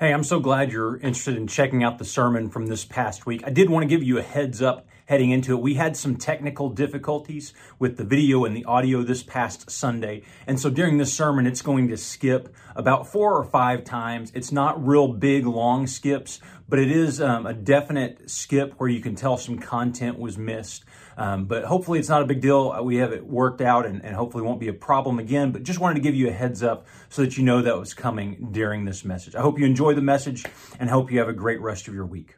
Hey, 0.00 0.12
I'm 0.12 0.24
so 0.24 0.40
glad 0.40 0.72
you're 0.72 0.96
interested 0.96 1.36
in 1.36 1.46
checking 1.46 1.84
out 1.84 1.98
the 1.98 2.04
sermon 2.04 2.50
from 2.50 2.66
this 2.66 2.84
past 2.84 3.26
week. 3.26 3.44
I 3.46 3.50
did 3.50 3.70
want 3.70 3.84
to 3.84 3.88
give 3.88 4.02
you 4.02 4.18
a 4.18 4.22
heads 4.22 4.60
up 4.60 4.88
heading 5.06 5.30
into 5.30 5.52
it. 5.52 5.62
We 5.62 5.74
had 5.74 5.96
some 5.96 6.16
technical 6.16 6.68
difficulties 6.68 7.54
with 7.78 7.96
the 7.96 8.02
video 8.02 8.44
and 8.44 8.56
the 8.56 8.64
audio 8.64 9.04
this 9.04 9.22
past 9.22 9.70
Sunday. 9.70 10.22
And 10.48 10.58
so 10.58 10.68
during 10.68 10.98
this 10.98 11.14
sermon, 11.14 11.46
it's 11.46 11.62
going 11.62 11.86
to 11.88 11.96
skip 11.96 12.52
about 12.74 13.06
four 13.06 13.36
or 13.36 13.44
five 13.44 13.84
times. 13.84 14.32
It's 14.34 14.50
not 14.50 14.84
real 14.84 15.06
big, 15.06 15.46
long 15.46 15.86
skips, 15.86 16.40
but 16.68 16.78
it 16.78 16.90
is 16.90 17.20
um, 17.20 17.46
a 17.46 17.52
definite 17.52 18.30
skip 18.30 18.74
where 18.78 18.88
you 18.88 19.00
can 19.00 19.14
tell 19.14 19.36
some 19.36 19.58
content 19.58 20.18
was 20.18 20.38
missed. 20.38 20.84
Um, 21.16 21.44
but 21.44 21.64
hopefully 21.64 21.98
it's 21.98 22.08
not 22.08 22.22
a 22.22 22.26
big 22.26 22.40
deal. 22.40 22.72
Uh, 22.72 22.82
we 22.82 22.96
have 22.96 23.12
it 23.12 23.24
worked 23.26 23.60
out 23.60 23.86
and, 23.86 24.04
and 24.04 24.16
hopefully 24.16 24.42
won't 24.42 24.60
be 24.60 24.68
a 24.68 24.72
problem 24.72 25.18
again. 25.18 25.52
But 25.52 25.62
just 25.62 25.78
wanted 25.78 25.94
to 25.94 26.00
give 26.00 26.14
you 26.14 26.28
a 26.28 26.32
heads 26.32 26.62
up 26.62 26.86
so 27.08 27.22
that 27.22 27.36
you 27.36 27.44
know 27.44 27.62
that 27.62 27.78
was 27.78 27.94
coming 27.94 28.48
during 28.50 28.84
this 28.84 29.04
message. 29.04 29.34
I 29.34 29.40
hope 29.40 29.58
you 29.58 29.66
enjoy 29.66 29.94
the 29.94 30.02
message 30.02 30.44
and 30.78 30.90
hope 30.90 31.12
you 31.12 31.18
have 31.18 31.28
a 31.28 31.34
great 31.34 31.60
rest 31.60 31.86
of 31.88 31.94
your 31.94 32.06
week. 32.06 32.36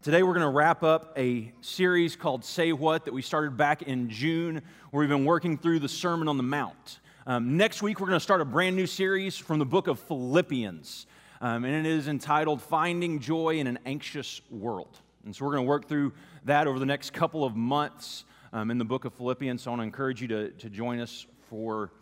Today, 0.00 0.22
we're 0.22 0.34
going 0.34 0.46
to 0.46 0.50
wrap 0.50 0.84
up 0.84 1.12
a 1.16 1.52
series 1.60 2.14
called 2.14 2.44
Say 2.44 2.72
What 2.72 3.04
that 3.06 3.12
we 3.12 3.20
started 3.20 3.56
back 3.56 3.82
in 3.82 4.08
June, 4.08 4.62
where 4.90 5.00
we've 5.00 5.08
been 5.08 5.24
working 5.24 5.58
through 5.58 5.80
the 5.80 5.88
Sermon 5.88 6.28
on 6.28 6.36
the 6.36 6.44
Mount. 6.44 7.00
Um, 7.26 7.56
next 7.56 7.82
week, 7.82 7.98
we're 7.98 8.06
going 8.06 8.16
to 8.16 8.22
start 8.22 8.40
a 8.40 8.44
brand 8.44 8.76
new 8.76 8.86
series 8.86 9.36
from 9.36 9.58
the 9.58 9.66
book 9.66 9.88
of 9.88 9.98
Philippians, 9.98 11.06
um, 11.40 11.64
and 11.64 11.74
it 11.74 11.88
is 11.88 12.08
entitled 12.08 12.60
Finding 12.60 13.20
Joy 13.20 13.58
in 13.58 13.66
an 13.66 13.78
Anxious 13.86 14.40
World. 14.50 14.98
And 15.24 15.34
so, 15.34 15.44
we're 15.44 15.52
going 15.52 15.64
to 15.64 15.68
work 15.68 15.88
through 15.88 16.12
that 16.44 16.66
over 16.66 16.78
the 16.78 16.86
next 16.86 17.12
couple 17.12 17.44
of 17.44 17.54
months 17.54 18.24
um, 18.52 18.70
in 18.70 18.78
the 18.78 18.84
book 18.84 19.04
of 19.04 19.14
Philippians. 19.14 19.62
So, 19.62 19.70
I 19.70 19.72
want 19.72 19.80
to 19.80 19.84
encourage 19.84 20.22
you 20.22 20.28
to, 20.28 20.50
to 20.50 20.70
join 20.70 21.00
us 21.00 21.26
for 21.48 21.92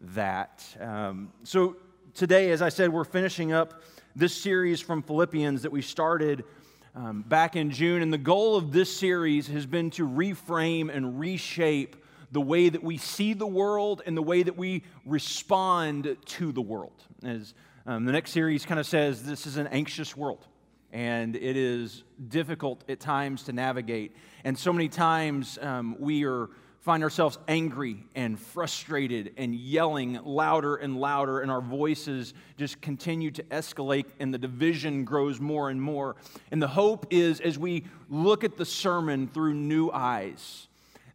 that. 0.00 0.64
Um, 0.80 1.32
so, 1.44 1.76
today, 2.14 2.50
as 2.50 2.62
I 2.62 2.68
said, 2.68 2.92
we're 2.92 3.04
finishing 3.04 3.52
up 3.52 3.82
this 4.16 4.34
series 4.34 4.80
from 4.80 5.02
Philippians 5.02 5.62
that 5.62 5.72
we 5.72 5.82
started 5.82 6.44
um, 6.94 7.22
back 7.22 7.56
in 7.56 7.70
June. 7.70 8.02
And 8.02 8.12
the 8.12 8.18
goal 8.18 8.56
of 8.56 8.72
this 8.72 8.94
series 8.94 9.48
has 9.48 9.66
been 9.66 9.90
to 9.90 10.06
reframe 10.06 10.94
and 10.94 11.18
reshape 11.18 11.96
the 12.30 12.40
way 12.40 12.68
that 12.68 12.82
we 12.82 12.96
see 12.96 13.32
the 13.32 13.46
world 13.46 14.02
and 14.06 14.16
the 14.16 14.22
way 14.22 14.42
that 14.42 14.56
we 14.56 14.82
respond 15.04 16.16
to 16.24 16.52
the 16.52 16.60
world. 16.60 17.02
As 17.24 17.54
um, 17.86 18.04
the 18.04 18.12
next 18.12 18.30
series 18.30 18.64
kind 18.64 18.80
of 18.80 18.86
says, 18.86 19.22
this 19.22 19.46
is 19.46 19.56
an 19.56 19.66
anxious 19.68 20.16
world. 20.16 20.46
And 20.92 21.34
it 21.36 21.56
is 21.56 22.04
difficult 22.28 22.84
at 22.88 23.00
times 23.00 23.42
to 23.44 23.52
navigate. 23.52 24.14
And 24.44 24.56
so 24.56 24.72
many 24.72 24.88
times 24.88 25.58
um, 25.60 25.96
we 25.98 26.24
are 26.24 26.50
find 26.84 27.02
ourselves 27.02 27.38
angry 27.48 28.04
and 28.14 28.38
frustrated 28.38 29.32
and 29.38 29.54
yelling 29.54 30.20
louder 30.22 30.76
and 30.76 31.00
louder, 31.00 31.40
and 31.40 31.50
our 31.50 31.62
voices 31.62 32.34
just 32.58 32.78
continue 32.82 33.30
to 33.30 33.42
escalate, 33.44 34.04
and 34.20 34.34
the 34.34 34.38
division 34.38 35.02
grows 35.02 35.40
more 35.40 35.70
and 35.70 35.80
more. 35.80 36.14
And 36.50 36.60
the 36.60 36.68
hope 36.68 37.06
is 37.08 37.40
as 37.40 37.58
we 37.58 37.84
look 38.10 38.44
at 38.44 38.58
the 38.58 38.66
sermon 38.66 39.28
through 39.28 39.54
new 39.54 39.90
eyes, 39.90 40.68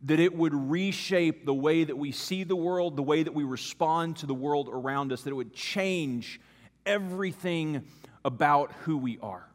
that 0.06 0.20
it 0.20 0.34
would 0.34 0.56
reshape 0.56 1.46
the 1.46 1.54
way 1.54 1.84
that 1.84 1.96
we 1.96 2.12
see 2.12 2.44
the 2.44 2.56
world, 2.56 2.96
the 2.96 3.04
way 3.04 3.22
that 3.22 3.36
we 3.36 3.44
respond 3.44 4.18
to 4.18 4.26
the 4.26 4.34
world 4.34 4.70
around 4.72 5.14
us, 5.14 5.22
that 5.22 5.30
it 5.30 5.36
would 5.36 5.54
change 5.54 6.42
everything 6.90 7.84
about 8.26 8.74
who 8.84 8.98
we 8.98 9.20
are. 9.22 9.48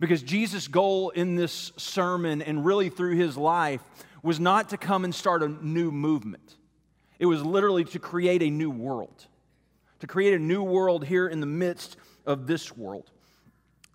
Because 0.00 0.22
Jesus' 0.22 0.68
goal 0.68 1.10
in 1.10 1.36
this 1.36 1.72
sermon 1.76 2.42
and 2.42 2.64
really 2.64 2.90
through 2.90 3.16
his 3.16 3.36
life 3.36 3.80
was 4.22 4.38
not 4.38 4.70
to 4.70 4.76
come 4.76 5.04
and 5.04 5.14
start 5.14 5.42
a 5.42 5.48
new 5.48 5.90
movement, 5.90 6.56
it 7.18 7.26
was 7.26 7.44
literally 7.44 7.84
to 7.84 7.98
create 7.98 8.42
a 8.42 8.50
new 8.50 8.70
world, 8.70 9.26
to 10.00 10.06
create 10.06 10.34
a 10.34 10.38
new 10.38 10.62
world 10.62 11.04
here 11.04 11.28
in 11.28 11.40
the 11.40 11.46
midst 11.46 11.96
of 12.26 12.46
this 12.46 12.76
world. 12.76 13.10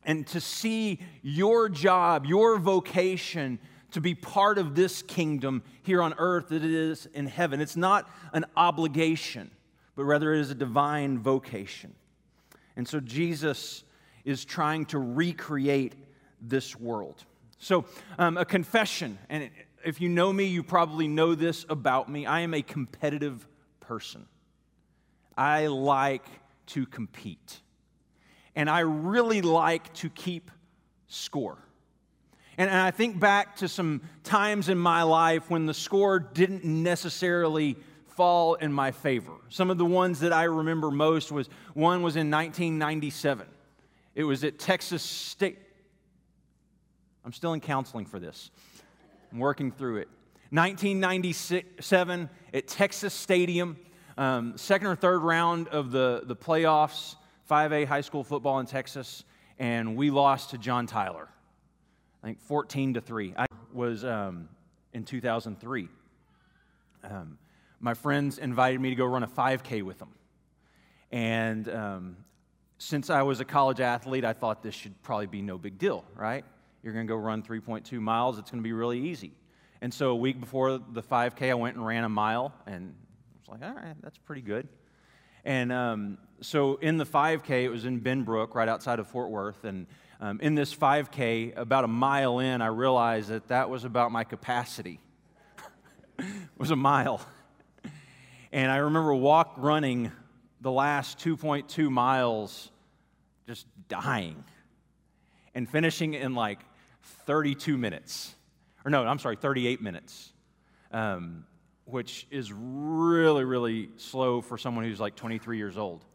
And 0.06 0.25
to 0.28 0.41
see 0.41 1.00
your 1.22 1.69
job, 1.69 2.25
your 2.25 2.58
vocation, 2.58 3.59
to 3.91 4.02
be 4.02 4.16
part 4.16 4.58
of 4.58 4.75
this 4.75 5.02
kingdom 5.02 5.64
here 5.84 6.02
on 6.02 6.13
earth 6.18 6.50
that 6.50 6.63
it 6.63 6.72
is 6.72 7.06
in 7.07 7.28
heaven. 7.28 7.62
It's 7.62 7.78
not 7.78 8.09
an 8.34 8.45
obligation, 8.57 9.51
but 9.95 10.03
rather 10.03 10.34
it 10.34 10.40
is 10.40 10.50
a 10.50 10.56
divine 10.56 11.19
vocation. 11.19 11.94
And 12.75 12.88
so 12.88 13.00
Jesus 13.00 13.84
is 14.25 14.45
trying 14.45 14.85
to 14.88 15.00
recreate 15.00 15.95
this 16.41 16.75
world. 16.79 17.23
So, 17.57 17.85
um, 18.17 18.38
a 18.38 18.45
confession, 18.45 19.17
and 19.29 19.50
if 19.85 20.01
you 20.01 20.09
know 20.09 20.34
me, 20.34 20.45
you 20.45 20.63
probably 20.63 21.07
know 21.07 21.35
this 21.35 21.66
about 21.69 22.09
me. 22.09 22.25
I 22.25 22.41
am 22.41 22.53
a 22.53 22.62
competitive 22.62 23.47
person. 23.79 24.25
I 25.38 25.67
like 25.67 26.25
to 26.67 26.85
compete. 26.85 27.62
And 28.56 28.69
I 28.69 28.81
really 28.81 29.41
like 29.41 29.94
to 29.95 30.09
keep 30.09 30.51
score. 31.07 31.57
And, 32.57 32.69
and 32.69 32.79
I 32.79 32.91
think 32.91 33.19
back 33.19 33.57
to 33.57 33.67
some 33.67 34.01
times 34.23 34.69
in 34.69 34.78
my 34.78 35.03
life 35.03 35.50
when 35.50 35.66
the 35.66 35.73
score 35.73 36.19
didn't 36.19 36.63
necessarily 36.63 37.78
fall 38.16 38.56
in 38.56 38.72
my 38.72 38.91
favor. 38.91 39.34
Some 39.50 39.69
of 39.69 39.78
the 39.78 39.85
ones 39.85 40.19
that 40.22 40.34
I 40.34 40.44
remember 40.44 40.91
most 40.91 41.31
was 41.31 41.47
one 41.74 42.01
was 42.01 42.16
in 42.16 42.29
1997. 42.29 43.47
It 44.16 44.24
was 44.24 44.44
at 44.44 44.59
Texas 44.59 45.01
State. 45.01 45.59
I'm 47.25 47.34
still 47.34 47.53
in 47.53 47.62
counseling 47.62 48.06
for 48.06 48.19
this. 48.19 48.51
I'm 49.31 49.40
working 49.40 49.72
through 49.72 49.97
it. 49.97 50.09
1997 50.51 52.29
at 52.53 52.68
Texas 52.68 53.13
Stadium, 53.13 53.75
um, 54.18 54.56
second 54.56 54.88
or 54.88 54.95
third 54.95 55.24
round 55.24 55.68
of 55.69 55.91
the, 55.91 56.22
the 56.25 56.35
playoffs, 56.35 57.16
5A 57.50 57.88
high 57.88 58.01
school 58.01 58.24
football 58.24 58.59
in 58.59 58.68
Texas, 58.68 59.24
and 59.57 59.95
we 59.95 60.12
lost 60.12 60.51
to 60.51 60.59
John 60.59 60.85
Tyler. 60.85 61.28
I 62.22 62.28
think 62.28 62.41
14 62.41 62.94
to 62.94 63.01
3. 63.01 63.34
I 63.35 63.45
was 63.74 64.06
um, 64.06 64.47
in 64.94 65.03
2003. 65.03 65.90
Um, 67.03 67.38
my 67.83 67.94
friends 67.94 68.38
invited 68.38 68.79
me 68.79 68.89
to 68.91 68.95
go 68.95 69.05
run 69.05 69.23
a 69.23 69.27
5K 69.27 69.83
with 69.83 69.99
them. 69.99 70.07
And 71.11 71.67
um, 71.67 72.17
since 72.77 73.09
I 73.09 73.23
was 73.23 73.41
a 73.41 73.45
college 73.45 73.81
athlete, 73.81 74.23
I 74.23 74.31
thought 74.31 74.63
this 74.63 74.73
should 74.73 75.03
probably 75.03 75.27
be 75.27 75.41
no 75.41 75.57
big 75.57 75.77
deal, 75.77 76.05
right? 76.16 76.45
You're 76.81 76.94
going 76.94 77.05
to 77.05 77.11
go 77.11 77.17
run 77.17 77.44
3.2 77.44 77.99
miles. 77.99 78.39
It's 78.39 78.49
going 78.49 78.63
to 78.63 78.67
be 78.67 78.71
really 78.71 79.01
easy. 79.01 79.33
And 79.81 79.94
so 79.94 80.11
a 80.11 80.16
week 80.16 80.39
before 80.39 80.77
the 80.77 81.03
5K, 81.03 81.49
I 81.49 81.53
went 81.55 81.75
and 81.75 81.85
ran 81.85 82.05
a 82.05 82.09
mile, 82.09 82.53
and 82.66 82.95
I 82.95 83.51
was 83.51 83.59
like, 83.59 83.69
all 83.69 83.75
right, 83.75 83.95
that's 84.01 84.17
pretty 84.17 84.41
good. 84.41 84.69
And 85.44 85.73
um, 85.73 86.17
so 86.39 86.75
in 86.75 86.97
the 86.97 87.05
5K, 87.05 87.65
it 87.65 87.69
was 87.69 87.83
in 87.83 88.00
Benbrook, 88.00 88.55
right 88.55 88.69
outside 88.69 89.00
of 89.00 89.09
Fort 89.09 89.29
Worth. 89.29 89.65
And 89.65 89.88
um, 90.21 90.39
in 90.39 90.55
this 90.55 90.73
5K, 90.73 91.57
about 91.57 91.83
a 91.83 91.89
mile 91.89 92.39
in, 92.39 92.61
I 92.61 92.67
realized 92.67 93.27
that 93.27 93.50
that 93.50 93.69
was 93.69 93.83
about 93.83 94.13
my 94.13 94.23
capacity. 94.23 95.01
it 96.17 96.25
was 96.57 96.71
a 96.71 96.77
mile. 96.77 97.19
And 98.53 98.72
I 98.72 98.78
remember 98.78 99.16
walk 99.16 99.56
running 99.58 100.12
the 100.62 100.72
last 100.72 101.18
2.2 101.18 101.90
miles, 101.90 102.69
just 103.47 103.66
dying, 103.88 104.44
and 105.56 105.68
finishing 105.68 106.14
in 106.14 106.36
like 106.36 106.59
32 107.25 107.80
minutes. 107.80 108.36
Or 108.86 108.92
no, 108.92 109.03
I'm 109.08 109.18
sorry, 109.18 109.38
38 109.38 109.81
minutes, 109.81 110.34
um, 110.92 111.46
which 111.86 112.28
is 112.30 112.53
really, 112.53 113.44
really 113.44 113.90
slow 113.97 114.40
for 114.40 114.59
someone 114.59 114.86
who's 114.86 115.00
like 115.00 115.16
23 115.16 115.58
years 115.58 115.75
old. 115.75 116.06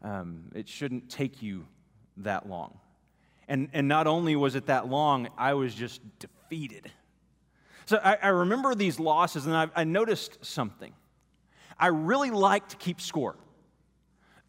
Um, 0.00 0.50
it 0.54 0.70
shouldn't 0.70 1.10
take 1.10 1.42
you 1.42 1.66
that 2.16 2.48
long. 2.48 2.78
And, 3.48 3.68
and 3.74 3.86
not 3.86 4.06
only 4.06 4.34
was 4.34 4.54
it 4.54 4.64
that 4.66 4.88
long, 4.88 5.28
I 5.36 5.52
was 5.52 5.74
just 5.74 6.00
defeated. 6.20 6.90
So 7.84 8.00
I, 8.02 8.16
I 8.22 8.28
remember 8.28 8.74
these 8.74 8.98
losses, 8.98 9.44
and 9.44 9.54
I, 9.54 9.68
I 9.76 9.84
noticed 9.84 10.42
something. 10.42 10.94
I 11.78 11.88
really 11.88 12.30
like 12.30 12.68
to 12.68 12.76
keep 12.76 13.00
score 13.00 13.36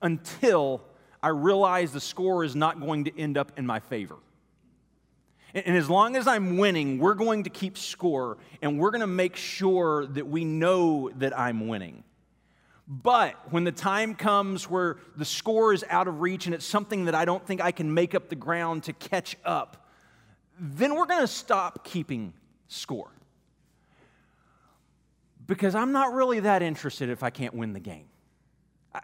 until 0.01 0.81
I 1.21 1.29
realize 1.29 1.91
the 1.91 1.99
score 1.99 2.43
is 2.43 2.55
not 2.55 2.79
going 2.79 3.05
to 3.05 3.19
end 3.19 3.37
up 3.37 3.51
in 3.57 3.65
my 3.65 3.79
favor. 3.79 4.17
And 5.53 5.75
as 5.75 5.89
long 5.89 6.15
as 6.15 6.27
I'm 6.27 6.57
winning, 6.57 6.99
we're 6.99 7.15
going 7.15 7.43
to 7.43 7.49
keep 7.49 7.77
score 7.77 8.37
and 8.61 8.79
we're 8.79 8.91
going 8.91 9.01
to 9.01 9.07
make 9.07 9.35
sure 9.35 10.05
that 10.07 10.27
we 10.27 10.45
know 10.45 11.09
that 11.17 11.37
I'm 11.37 11.67
winning. 11.67 12.03
But 12.87 13.35
when 13.51 13.63
the 13.63 13.71
time 13.71 14.15
comes 14.15 14.69
where 14.69 14.97
the 15.17 15.25
score 15.25 15.73
is 15.73 15.83
out 15.89 16.07
of 16.07 16.21
reach 16.21 16.45
and 16.45 16.55
it's 16.55 16.65
something 16.65 17.05
that 17.05 17.15
I 17.15 17.25
don't 17.25 17.45
think 17.45 17.59
I 17.59 17.71
can 17.71 17.93
make 17.93 18.15
up 18.15 18.29
the 18.29 18.35
ground 18.35 18.83
to 18.83 18.93
catch 18.93 19.35
up, 19.43 19.89
then 20.59 20.95
we're 20.95 21.05
going 21.05 21.21
to 21.21 21.27
stop 21.27 21.83
keeping 21.83 22.33
score. 22.67 23.11
Because 25.47 25.75
I'm 25.75 25.93
not 25.93 26.13
really 26.13 26.41
that 26.41 26.61
interested 26.61 27.09
if 27.09 27.23
I 27.23 27.29
can't 27.29 27.53
win 27.53 27.73
the 27.73 27.79
game. 27.79 28.05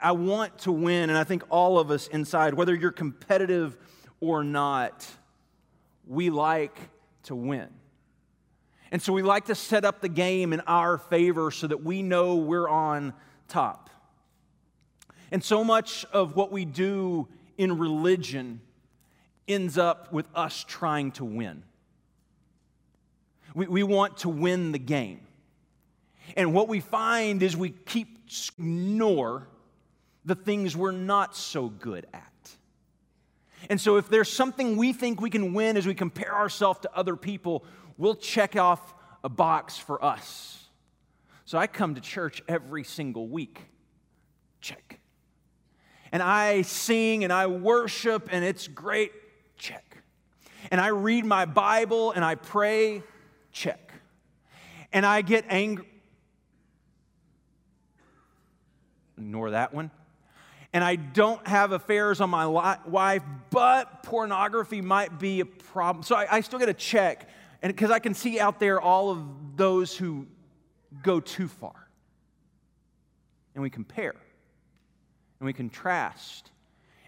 I 0.02 0.12
want 0.12 0.60
to 0.60 0.72
win, 0.72 1.10
and 1.10 1.18
I 1.18 1.24
think 1.24 1.44
all 1.50 1.80
of 1.80 1.90
us 1.90 2.08
inside, 2.08 2.54
whether 2.54 2.76
you're 2.76 2.92
competitive 2.92 3.78
or 4.20 4.44
not, 4.44 5.08
we 6.08 6.30
like 6.30 6.78
to 7.24 7.36
win. 7.36 7.70
And 8.92 9.02
so 9.02 9.14
we 9.14 9.24
like 9.24 9.46
to 9.46 9.56
set 9.56 9.86
up 9.86 10.02
the 10.02 10.10
game 10.10 10.54
in 10.54 10.60
our 10.62 10.98
favor 10.98 11.50
so 11.50 11.68
that 11.68 11.84
we 11.84 12.04
know 12.04 12.36
we're 12.36 12.70
on 12.70 13.14
top. 13.48 13.90
And 15.32 15.44
so 15.44 15.64
much 15.64 16.06
of 16.14 16.36
what 16.36 16.52
we 16.52 16.66
do 16.66 17.28
in 17.58 17.78
religion 17.78 18.62
ends 19.48 19.78
up 19.78 20.12
with 20.14 20.28
us 20.36 20.64
trying 20.68 21.12
to 21.14 21.26
win. 21.26 21.64
We, 23.56 23.68
we 23.68 23.84
want 23.84 24.18
to 24.18 24.30
win 24.30 24.72
the 24.72 24.80
game. 24.80 25.22
And 26.36 26.54
what 26.54 26.68
we 26.68 26.80
find 26.80 27.44
is 27.44 27.56
we 27.56 27.70
keep 27.70 28.14
ignore 28.58 29.48
the 30.26 30.36
things 30.36 30.76
we're 30.76 30.92
not 30.92 31.36
so 31.36 31.70
good 31.70 32.08
at. 32.14 32.30
And 33.70 33.80
so, 33.80 33.96
if 33.98 34.10
there's 34.10 34.32
something 34.32 34.76
we 34.76 34.92
think 34.92 35.22
we 35.22 35.30
can 35.30 35.54
win 35.54 35.78
as 35.78 35.88
we 35.88 35.94
compare 35.94 36.36
ourselves 36.36 36.82
to 36.82 36.90
other 36.94 37.16
people, 37.16 37.64
we'll 37.98 38.16
check 38.16 38.58
off 38.58 38.94
a 39.24 39.30
box 39.30 39.78
for 39.78 40.04
us. 40.04 40.66
So, 41.46 41.58
I 41.58 41.68
come 41.68 41.96
to 41.96 42.02
church 42.02 42.42
every 42.48 42.84
single 42.84 43.28
week. 43.28 43.62
Check. 44.60 45.00
And 46.12 46.22
I 46.22 46.64
sing 46.64 47.24
and 47.24 47.32
I 47.32 47.48
worship, 47.48 48.28
and 48.32 48.44
it's 48.44 48.68
great. 48.68 49.12
Check. 49.58 50.04
And 50.72 50.82
I 50.82 50.88
read 50.88 51.26
my 51.26 51.46
Bible 51.46 52.12
and 52.12 52.24
I 52.24 52.36
pray. 52.36 53.02
Check. 53.52 53.94
And 54.92 55.06
I 55.06 55.22
get 55.22 55.46
angry. 55.50 55.86
Ignore 59.18 59.52
that 59.52 59.74
one 59.74 59.92
and 60.74 60.84
I 60.84 60.96
don't 60.96 61.46
have 61.48 61.72
affairs 61.72 62.20
on 62.20 62.32
my 62.32 62.48
wife, 62.48 63.22
but 63.52 64.02
pornography 64.04 64.82
might 64.82 65.20
be 65.20 65.40
a 65.40 65.46
problem. 65.46 66.04
So 66.04 66.16
I, 66.16 66.38
I 66.38 66.42
still 66.42 66.58
get 66.58 66.68
a 66.68 66.74
check, 66.74 67.30
and 67.62 67.74
because 67.74 67.92
I 67.92 68.00
can 68.00 68.16
see 68.16 68.40
out 68.40 68.60
there 68.60 68.82
all 68.82 69.12
of 69.12 69.24
those 69.56 69.96
who 69.96 70.26
go 71.04 71.20
too 71.20 71.48
far. 71.48 71.76
And 73.54 73.62
we 73.62 73.70
compare, 73.70 74.16
and 75.40 75.46
we 75.46 75.54
contrast, 75.54 76.50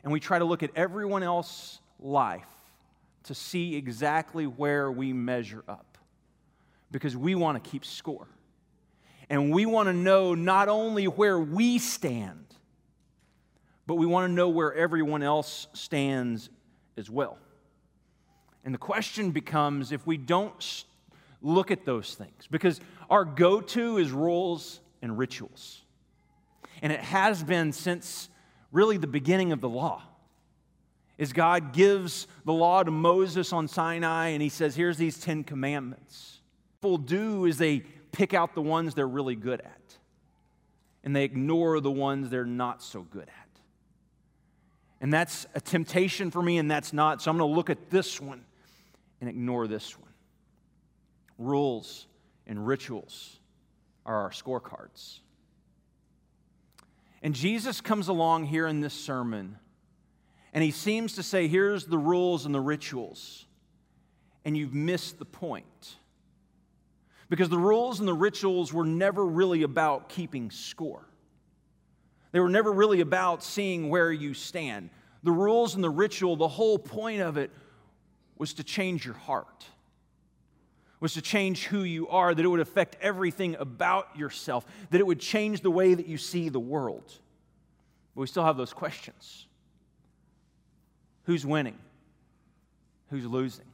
and 0.04 0.14
we 0.14 0.20
try 0.20 0.38
to 0.38 0.46
look 0.46 0.62
at 0.62 0.70
everyone 0.76 1.24
else's 1.24 1.80
life 2.00 2.46
to 3.24 3.34
see 3.34 3.76
exactly 3.76 4.46
where 4.46 4.92
we 4.92 5.12
measure 5.12 5.64
up 5.68 5.98
because 6.92 7.18
we 7.18 7.34
want 7.34 7.62
to 7.62 7.68
keep 7.68 7.84
score. 7.84 8.28
And 9.30 9.52
we 9.52 9.66
want 9.66 9.88
to 9.88 9.94
know 9.94 10.36
not 10.36 10.70
only 10.70 11.08
where 11.08 11.40
we 11.40 11.80
stand, 11.80 12.46
but 13.88 13.96
we 13.96 14.06
want 14.06 14.30
to 14.30 14.34
know 14.34 14.50
where 14.50 14.74
everyone 14.74 15.24
else 15.24 15.68
stands 15.74 16.50
as 16.98 17.10
well. 17.10 17.38
And 18.64 18.74
the 18.74 18.80
question 18.80 19.32
becomes 19.32 19.92
if 19.92 20.06
we 20.08 20.18
don't 20.18 20.86
look 21.42 21.70
at 21.70 21.86
those 21.86 22.16
things, 22.16 22.48
because 22.50 22.80
our 23.10 23.26
go 23.26 23.62
to 23.62 23.98
is 23.98 24.12
rules 24.12 24.80
and 25.02 25.18
rituals. 25.18 25.84
And 26.82 26.92
it 26.92 27.00
has 27.00 27.44
been 27.44 27.72
since 27.72 28.30
really 28.72 28.98
the 28.98 29.08
beginning 29.08 29.52
of 29.52 29.62
the 29.62 29.70
law. 29.70 30.02
As 31.18 31.32
God 31.32 31.72
gives 31.72 32.28
the 32.44 32.52
law 32.52 32.84
to 32.84 32.92
Moses 32.92 33.54
on 33.54 33.68
Sinai 33.68 34.30
and 34.30 34.42
he 34.42 34.50
says, 34.50 34.76
Here's 34.76 34.98
these 34.98 35.18
Ten 35.20 35.44
Commandments. 35.44 36.40
People 36.82 36.98
do 36.98 37.46
is 37.46 37.58
they 37.58 37.84
pick 38.16 38.34
out 38.34 38.56
the 38.56 38.62
ones 38.62 38.94
they're 38.96 39.08
really 39.08 39.36
good 39.36 39.60
at, 39.60 39.98
and 41.04 41.14
they 41.14 41.26
ignore 41.26 41.82
the 41.82 41.92
ones 41.92 42.30
they're 42.30 42.46
not 42.46 42.82
so 42.82 43.02
good 43.02 43.28
at. 43.28 43.46
And 45.02 45.14
that's 45.14 45.46
a 45.54 45.60
temptation 45.60 46.32
for 46.32 46.42
me, 46.42 46.58
and 46.58 46.72
that's 46.72 46.94
not. 46.94 47.22
So 47.22 47.30
I'm 47.30 47.38
going 47.38 47.50
to 47.50 47.56
look 47.56 47.70
at 47.70 47.90
this 47.90 48.22
one 48.22 48.46
and 49.20 49.30
ignore 49.30 49.68
this 49.68 50.00
one. 50.00 50.12
Rules 51.38 52.08
and 52.48 52.66
rituals 52.66 53.38
are 54.06 54.22
our 54.22 54.32
scorecards. 54.32 55.20
And 57.22 57.36
Jesus 57.36 57.82
comes 57.82 58.08
along 58.08 58.46
here 58.46 58.66
in 58.66 58.80
this 58.80 58.94
sermon, 58.94 59.58
and 60.54 60.64
he 60.64 60.72
seems 60.72 61.16
to 61.16 61.24
say, 61.24 61.48
Here's 61.50 61.86
the 61.86 61.98
rules 61.98 62.46
and 62.46 62.56
the 62.56 62.62
rituals. 62.62 63.46
And 64.46 64.56
you've 64.56 64.76
missed 64.76 65.20
the 65.20 65.26
point. 65.26 65.96
Because 67.30 67.50
the 67.50 67.58
rules 67.58 68.00
and 68.00 68.08
the 68.08 68.14
rituals 68.14 68.72
were 68.72 68.86
never 68.86 69.26
really 69.26 69.64
about 69.64 70.10
keeping 70.10 70.52
score. 70.52 71.06
They 72.32 72.40
were 72.40 72.50
never 72.50 72.72
really 72.72 73.02
about 73.02 73.44
seeing 73.44 73.90
where 73.90 74.12
you 74.12 74.34
stand. 74.34 74.90
The 75.24 75.32
rules 75.32 75.74
and 75.76 75.84
the 75.84 75.90
ritual, 75.90 76.36
the 76.36 76.48
whole 76.48 76.78
point 76.78 77.22
of 77.22 77.38
it 77.38 77.50
was 78.38 78.54
to 78.56 78.64
change 78.64 79.06
your 79.06 79.16
heart, 79.16 79.66
was 81.00 81.14
to 81.14 81.22
change 81.22 81.66
who 81.66 81.84
you 81.84 82.08
are, 82.10 82.36
that 82.36 82.44
it 82.44 82.48
would 82.48 82.60
affect 82.60 82.98
everything 83.02 83.56
about 83.56 84.18
yourself, 84.18 84.66
that 84.92 85.00
it 85.00 85.08
would 85.08 85.20
change 85.20 85.62
the 85.62 85.72
way 85.72 85.94
that 85.94 86.08
you 86.08 86.18
see 86.18 86.50
the 86.50 86.60
world. 86.60 87.12
But 88.14 88.22
we 88.22 88.28
still 88.28 88.44
have 88.46 88.58
those 88.58 88.74
questions 88.74 89.48
who's 91.24 91.46
winning? 91.46 91.78
Who's 93.10 93.26
losing? 93.26 93.66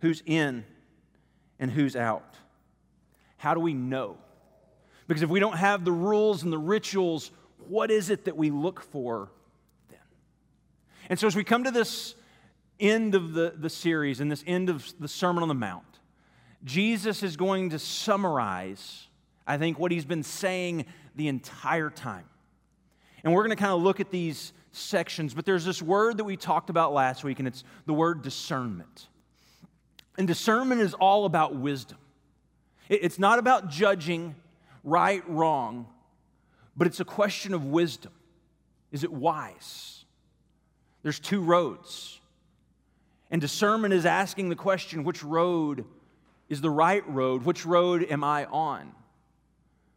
Who's 0.00 0.22
in 0.26 0.64
and 1.58 1.70
who's 1.70 1.96
out? 1.96 2.36
How 3.36 3.54
do 3.54 3.60
we 3.60 3.74
know? 3.74 4.16
Because 5.06 5.22
if 5.22 5.30
we 5.30 5.40
don't 5.40 5.56
have 5.56 5.84
the 5.84 5.92
rules 5.92 6.42
and 6.42 6.52
the 6.52 6.58
rituals, 6.58 7.30
what 7.68 7.90
is 7.90 8.10
it 8.10 8.24
that 8.24 8.36
we 8.36 8.50
look 8.50 8.80
for 8.80 9.30
then? 9.90 9.98
And 11.08 11.18
so 11.18 11.26
as 11.26 11.36
we 11.36 11.44
come 11.44 11.64
to 11.64 11.70
this 11.70 12.14
end 12.80 13.14
of 13.14 13.32
the, 13.32 13.54
the 13.56 13.70
series 13.70 14.20
and 14.20 14.30
this 14.30 14.44
end 14.46 14.68
of 14.68 14.92
the 14.98 15.08
Sermon 15.08 15.42
on 15.42 15.48
the 15.48 15.54
Mount, 15.54 15.84
Jesus 16.64 17.22
is 17.22 17.36
going 17.36 17.70
to 17.70 17.78
summarize, 17.78 19.06
I 19.46 19.58
think, 19.58 19.78
what 19.78 19.92
he's 19.92 20.04
been 20.04 20.22
saying 20.22 20.86
the 21.14 21.28
entire 21.28 21.90
time. 21.90 22.24
And 23.22 23.32
we're 23.32 23.42
going 23.42 23.56
to 23.56 23.62
kind 23.62 23.72
of 23.72 23.82
look 23.82 24.00
at 24.00 24.10
these 24.10 24.52
sections, 24.72 25.34
but 25.34 25.44
there's 25.46 25.64
this 25.64 25.80
word 25.80 26.18
that 26.18 26.24
we 26.24 26.36
talked 26.36 26.70
about 26.70 26.92
last 26.92 27.24
week, 27.24 27.38
and 27.38 27.48
it's 27.48 27.64
the 27.86 27.94
word 27.94 28.22
discernment. 28.22 29.08
And 30.18 30.26
discernment 30.26 30.80
is 30.80 30.94
all 30.94 31.26
about 31.26 31.56
wisdom. 31.56 31.98
It's 32.88 33.18
not 33.18 33.38
about 33.38 33.68
judging, 33.68 34.34
right, 34.84 35.28
wrong, 35.28 35.86
but 36.76 36.86
it's 36.86 37.00
a 37.00 37.04
question 37.04 37.52
of 37.52 37.64
wisdom. 37.64 38.12
Is 38.92 39.04
it 39.04 39.12
wise? 39.12 40.04
There's 41.02 41.18
two 41.18 41.40
roads. 41.40 42.20
And 43.30 43.40
discernment 43.40 43.92
is 43.92 44.06
asking 44.06 44.48
the 44.48 44.56
question 44.56 45.04
which 45.04 45.22
road 45.22 45.84
is 46.48 46.60
the 46.60 46.70
right 46.70 47.06
road? 47.08 47.44
Which 47.44 47.66
road 47.66 48.06
am 48.08 48.22
I 48.22 48.44
on? 48.46 48.92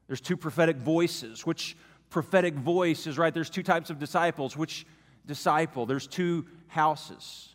There's 0.07 0.21
two 0.21 0.37
prophetic 0.37 0.77
voices. 0.77 1.45
Which 1.45 1.77
prophetic 2.09 2.55
voice 2.55 3.05
is 3.05 3.17
right? 3.19 3.33
There's 3.33 3.51
two 3.51 3.61
types 3.61 3.91
of 3.91 3.99
disciples. 3.99 4.57
Which 4.57 4.85
disciple? 5.27 5.85
There's 5.85 6.07
two 6.07 6.47
houses. 6.67 7.53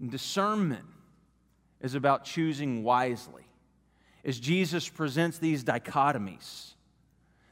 And 0.00 0.10
discernment 0.10 0.84
is 1.80 1.94
about 1.94 2.24
choosing 2.24 2.82
wisely 2.82 3.44
as 4.24 4.40
Jesus 4.40 4.88
presents 4.88 5.38
these 5.38 5.62
dichotomies, 5.62 6.72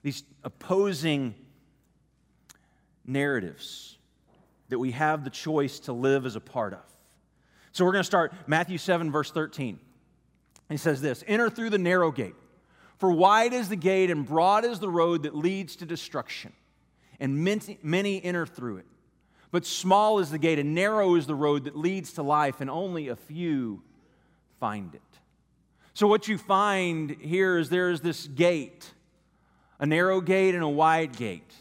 these 0.03 0.25
opposing 0.43 1.35
narratives 3.07 3.97
that 4.71 4.79
we 4.79 4.91
have 4.91 5.23
the 5.23 5.31
choice 5.31 5.79
to 5.81 5.93
live 5.93 6.27
as 6.27 6.37
a 6.37 6.41
part 6.41 6.73
of. 6.73 6.85
So 7.73 7.85
we're 7.85 7.93
going 7.93 8.01
to 8.01 8.07
start 8.07 8.33
Matthew 8.47 8.79
7, 8.79 9.11
verse 9.13 9.31
13. 9.31 9.79
He 10.69 10.77
says 10.77 11.01
this 11.01 11.23
Enter 11.27 11.49
through 11.49 11.71
the 11.71 11.79
narrow 11.79 12.11
gate, 12.11 12.35
for 12.99 13.13
wide 13.13 13.53
is 13.53 13.69
the 13.69 13.77
gate 13.77 14.11
and 14.11 14.27
broad 14.27 14.65
is 14.65 14.81
the 14.81 14.89
road 14.89 15.23
that 15.25 15.37
leads 15.37 15.77
to 15.77 15.87
destruction, 15.87 16.53
and 17.21 17.45
many, 17.45 17.79
many 17.83 18.25
enter 18.25 18.47
through 18.47 18.79
it. 18.79 18.87
But 19.53 19.65
small 19.65 20.19
is 20.19 20.33
the 20.33 20.39
gate 20.39 20.59
and 20.59 20.75
narrow 20.75 21.15
is 21.15 21.29
the 21.29 21.35
road 21.37 21.65
that 21.65 21.77
leads 21.77 22.15
to 22.15 22.25
life, 22.25 22.61
and 22.61 22.69
only 22.69 23.09
a 23.09 23.17
few 23.17 23.83
find 24.61 24.95
it. 24.95 25.01
So, 25.95 26.07
what 26.07 26.27
you 26.27 26.39
find 26.39 27.11
here 27.21 27.59
is 27.59 27.71
there 27.71 27.91
is 27.91 28.01
this 28.01 28.27
gate, 28.27 28.93
a 29.79 29.87
narrow 29.87 30.21
gate 30.21 30.55
and 30.55 30.65
a 30.65 30.69
wide 30.69 31.17
gate. 31.17 31.53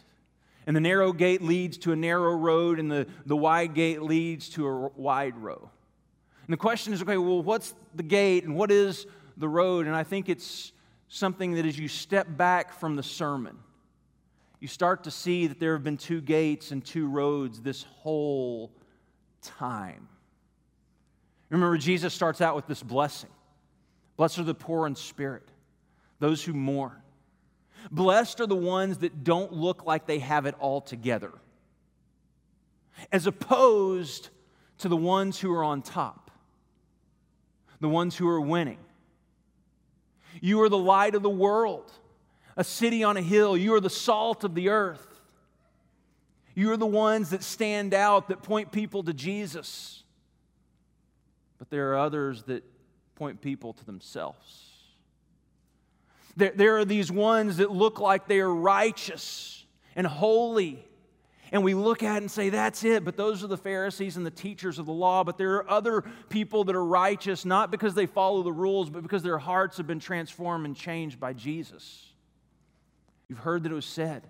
And 0.66 0.76
the 0.76 0.82
narrow 0.82 1.12
gate 1.12 1.42
leads 1.42 1.78
to 1.80 1.92
a 1.92 1.96
narrow 1.96 2.34
road, 2.36 2.80
and 2.80 2.90
the, 2.90 3.06
the 3.26 3.36
wide 3.36 3.74
gate 3.74 4.02
leads 4.02 4.48
to 4.50 4.68
a 4.68 4.88
wide 4.96 5.38
road. 5.38 5.68
And 6.48 6.54
the 6.54 6.58
question 6.58 6.94
is 6.94 7.02
okay, 7.02 7.18
well, 7.18 7.42
what's 7.42 7.74
the 7.96 8.04
gate 8.04 8.44
and 8.44 8.56
what 8.56 8.72
is 8.72 9.06
the 9.38 9.48
road? 9.48 9.88
And 9.88 9.96
I 9.96 10.04
think 10.04 10.30
it's 10.30 10.72
something 11.08 11.54
that 11.54 11.66
as 11.66 11.78
you 11.78 11.88
step 11.88 12.28
back 12.38 12.74
from 12.74 12.96
the 12.96 13.04
sermon, 13.04 13.58
you 14.60 14.68
start 14.68 15.04
to 15.04 15.12
see 15.12 15.48
that 15.48 15.60
there 15.60 15.74
have 15.74 15.84
been 15.84 15.98
two 15.98 16.22
gates 16.22 16.72
and 16.72 16.84
two 16.84 17.08
roads 17.08 17.62
this 17.62 17.84
whole 17.84 18.72
time. 19.42 20.08
Remember, 21.54 21.78
Jesus 21.78 22.16
starts 22.16 22.42
out 22.42 22.56
with 22.56 22.66
this 22.66 22.82
blessing 22.82 23.30
Blessed 24.18 24.40
are 24.40 24.44
the 24.44 24.56
poor 24.56 24.88
in 24.88 24.96
spirit, 24.96 25.48
those 26.20 26.44
who 26.44 26.54
mourn. 26.54 27.00
Blessed 27.92 28.42
are 28.42 28.48
the 28.48 28.56
ones 28.56 29.00
that 29.00 29.24
don't 29.24 29.54
look 29.54 29.86
like 29.86 30.08
they 30.08 30.20
have 30.20 30.48
it 30.48 30.56
all 30.60 30.82
together, 30.82 31.32
as 33.12 33.28
opposed 33.28 34.30
to 34.80 34.88
the 34.88 34.98
ones 34.98 35.40
who 35.40 35.54
are 35.54 35.64
on 35.64 35.84
top, 35.84 36.32
the 37.80 37.90
ones 37.90 38.16
who 38.16 38.28
are 38.28 38.42
winning. 38.42 38.80
You 40.42 40.62
are 40.62 40.70
the 40.70 40.78
light 40.78 41.14
of 41.14 41.22
the 41.22 41.30
world, 41.30 41.92
a 42.58 42.64
city 42.64 43.04
on 43.04 43.16
a 43.16 43.22
hill. 43.22 43.56
You 43.56 43.76
are 43.76 43.82
the 43.82 43.92
salt 43.92 44.44
of 44.44 44.56
the 44.56 44.70
earth. 44.70 45.22
You're 46.56 46.78
the 46.78 46.88
ones 46.88 47.30
that 47.30 47.44
stand 47.44 47.94
out, 47.94 48.30
that 48.30 48.42
point 48.42 48.72
people 48.72 49.04
to 49.04 49.14
Jesus. 49.14 50.03
But 51.64 51.70
there 51.70 51.94
are 51.94 51.98
others 51.98 52.44
that 52.44 52.62
point 53.16 53.40
people 53.40 53.72
to 53.72 53.86
themselves. 53.86 54.70
There, 56.36 56.52
there 56.54 56.78
are 56.78 56.84
these 56.84 57.10
ones 57.10 57.56
that 57.56 57.72
look 57.72 58.02
like 58.02 58.28
they 58.28 58.42
are 58.42 58.54
righteous 58.54 59.66
and 59.96 60.06
holy. 60.06 60.86
And 61.54 61.64
we 61.64 61.74
look 61.74 62.04
at 62.04 62.18
and 62.18 62.30
say, 62.30 62.50
that's 62.50 62.84
it. 62.84 63.06
But 63.06 63.16
those 63.16 63.46
are 63.46 63.48
the 63.48 63.56
Pharisees 63.56 64.18
and 64.18 64.26
the 64.26 64.32
teachers 64.32 64.78
of 64.78 64.86
the 64.86 64.92
law. 64.92 65.24
But 65.24 65.38
there 65.38 65.54
are 65.54 65.70
other 65.70 66.04
people 66.28 66.66
that 66.66 66.76
are 66.76 66.84
righteous, 66.84 67.46
not 67.46 67.72
because 67.72 67.94
they 67.94 68.08
follow 68.08 68.44
the 68.44 68.52
rules, 68.52 68.90
but 68.90 69.02
because 69.02 69.24
their 69.24 69.38
hearts 69.38 69.78
have 69.78 69.88
been 69.88 70.02
transformed 70.02 70.66
and 70.66 70.76
changed 70.76 71.18
by 71.18 71.32
Jesus. 71.32 72.12
You've 73.30 73.40
heard 73.40 73.64
that 73.64 73.72
it 73.72 73.76
was 73.76 73.86
said 73.86 74.24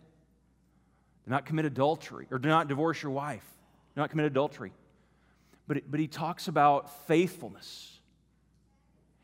do 1.25 1.31
not 1.31 1.47
commit 1.47 1.65
adultery, 1.65 2.27
or 2.29 2.37
do 2.37 2.47
not 2.47 2.67
divorce 2.67 3.01
your 3.01 3.11
wife, 3.11 3.45
do 3.95 4.01
not 4.01 4.11
commit 4.11 4.27
adultery. 4.27 4.71
But, 5.73 5.89
but 5.89 5.99
he 5.99 6.05
talks 6.05 6.47
about 6.47 7.07
faithfulness. 7.07 7.99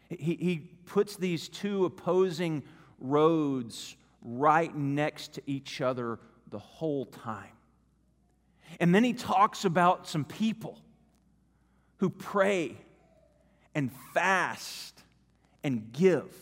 He, 0.10 0.36
he 0.36 0.58
puts 0.88 1.16
these 1.16 1.48
two 1.48 1.86
opposing 1.86 2.64
roads 3.00 3.96
right 4.24 4.76
next 4.76 5.34
to 5.34 5.44
each 5.46 5.80
other 5.80 6.18
the 6.50 6.58
whole 6.58 7.06
time. 7.06 7.52
And 8.80 8.96
then 8.96 9.04
he 9.04 9.14
talks 9.14 9.64
about 9.64 10.08
some 10.08 10.26
people 10.26 10.80
who 11.98 12.10
pray 12.10 12.76
and 13.76 13.92
fast 14.16 15.04
and 15.64 15.94
give. 15.94 16.34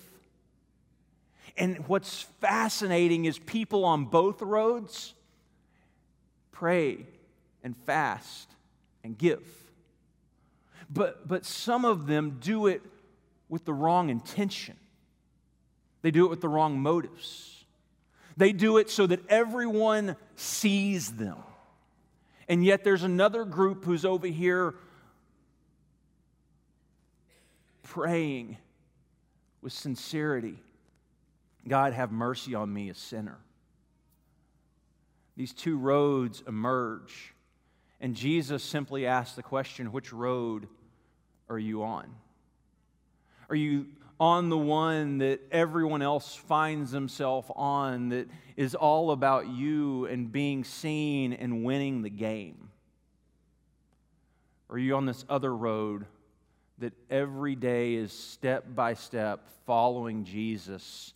And 1.58 1.86
what's 1.90 2.22
fascinating 2.40 3.26
is 3.26 3.40
people 3.40 3.84
on 3.84 4.06
both 4.06 4.42
roads 4.42 5.14
pray 6.54 7.06
and 7.62 7.76
fast 7.86 8.50
and 9.04 9.18
give. 9.18 9.57
But, 10.90 11.28
but 11.28 11.46
some 11.46 11.86
of 11.86 12.08
them 12.08 12.38
do 12.40 12.68
it 12.68 12.82
with 13.50 13.66
the 13.66 13.74
wrong 13.74 14.10
intention, 14.10 14.76
they 16.02 16.12
do 16.12 16.26
it 16.26 16.30
with 16.30 16.42
the 16.42 16.50
wrong 16.50 16.80
motives. 16.80 17.54
They 18.36 18.52
do 18.52 18.78
it 18.78 18.92
so 18.92 19.08
that 19.08 19.28
everyone 19.30 20.16
sees 20.36 21.14
them. 21.14 21.38
And 22.48 22.64
yet 22.64 22.84
there's 22.84 23.02
another 23.02 23.44
group 23.46 23.84
who's 23.84 24.06
over 24.06 24.28
here 24.28 24.76
praying 27.82 28.58
with 29.62 29.74
sincerity 29.74 30.60
God, 31.68 31.94
have 31.94 32.12
mercy 32.12 32.56
on 32.56 32.74
me, 32.74 32.90
a 32.90 32.94
sinner. 32.94 33.38
These 35.36 35.54
two 35.54 35.78
roads 35.78 36.42
emerge, 36.48 37.34
and 38.00 38.16
Jesus 38.16 38.64
simply 38.64 39.06
asks 39.06 39.36
the 39.36 39.44
question 39.44 39.92
which 39.92 40.14
road 40.14 40.68
are 41.50 41.60
you 41.60 41.84
on? 41.84 42.08
Are 43.50 43.56
you 43.56 43.88
on 44.20 44.50
the 44.50 44.58
one 44.58 45.20
that 45.20 45.40
everyone 45.52 46.02
else 46.02 46.36
finds 46.36 46.92
themselves 46.92 47.50
on 47.56 48.10
that 48.10 48.28
is 48.56 48.76
all 48.76 49.12
about 49.12 49.48
you 49.48 50.06
and 50.06 50.32
being 50.32 50.64
seen 50.64 51.34
and 51.34 51.64
winning 51.64 52.02
the 52.02 52.10
game? 52.10 52.70
Are 54.70 54.78
you 54.78 54.96
on 54.96 55.06
this 55.06 55.24
other 55.30 55.56
road 55.56 56.06
that 56.80 56.94
every 57.10 57.56
day 57.56 57.96
is 57.96 58.12
step 58.12 58.66
by 58.76 58.96
step 58.96 59.48
following 59.66 60.26
Jesus 60.26 61.14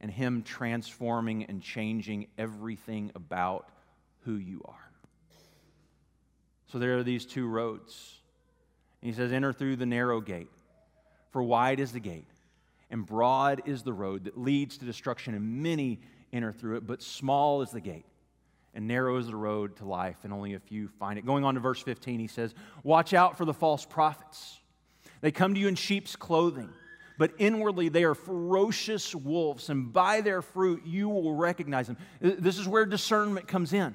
and 0.00 0.10
Him 0.10 0.42
transforming 0.42 1.44
and 1.44 1.62
changing 1.62 2.28
everything 2.38 3.10
about 3.14 3.68
who 4.24 4.34
you 4.34 4.62
are? 4.66 4.90
So 6.70 6.78
there 6.78 6.98
are 6.98 7.02
these 7.02 7.24
two 7.24 7.46
roads. 7.48 8.20
And 9.06 9.14
he 9.14 9.16
says, 9.16 9.32
Enter 9.32 9.52
through 9.52 9.76
the 9.76 9.86
narrow 9.86 10.20
gate. 10.20 10.50
For 11.30 11.40
wide 11.40 11.78
is 11.78 11.92
the 11.92 12.00
gate, 12.00 12.26
and 12.90 13.06
broad 13.06 13.62
is 13.64 13.84
the 13.84 13.92
road 13.92 14.24
that 14.24 14.36
leads 14.36 14.78
to 14.78 14.84
destruction, 14.84 15.32
and 15.32 15.62
many 15.62 16.00
enter 16.32 16.50
through 16.50 16.78
it, 16.78 16.88
but 16.88 17.00
small 17.04 17.62
is 17.62 17.70
the 17.70 17.80
gate, 17.80 18.04
and 18.74 18.88
narrow 18.88 19.16
is 19.18 19.28
the 19.28 19.36
road 19.36 19.76
to 19.76 19.84
life, 19.84 20.16
and 20.24 20.32
only 20.32 20.54
a 20.54 20.58
few 20.58 20.88
find 20.98 21.20
it. 21.20 21.24
Going 21.24 21.44
on 21.44 21.54
to 21.54 21.60
verse 21.60 21.80
15, 21.80 22.18
he 22.18 22.26
says, 22.26 22.52
Watch 22.82 23.14
out 23.14 23.38
for 23.38 23.44
the 23.44 23.54
false 23.54 23.84
prophets. 23.84 24.58
They 25.20 25.30
come 25.30 25.54
to 25.54 25.60
you 25.60 25.68
in 25.68 25.76
sheep's 25.76 26.16
clothing, 26.16 26.70
but 27.16 27.30
inwardly 27.38 27.88
they 27.88 28.02
are 28.02 28.16
ferocious 28.16 29.14
wolves, 29.14 29.70
and 29.70 29.92
by 29.92 30.20
their 30.20 30.42
fruit 30.42 30.84
you 30.84 31.08
will 31.08 31.36
recognize 31.36 31.86
them. 31.86 31.96
This 32.20 32.58
is 32.58 32.66
where 32.66 32.84
discernment 32.84 33.46
comes 33.46 33.72
in. 33.72 33.94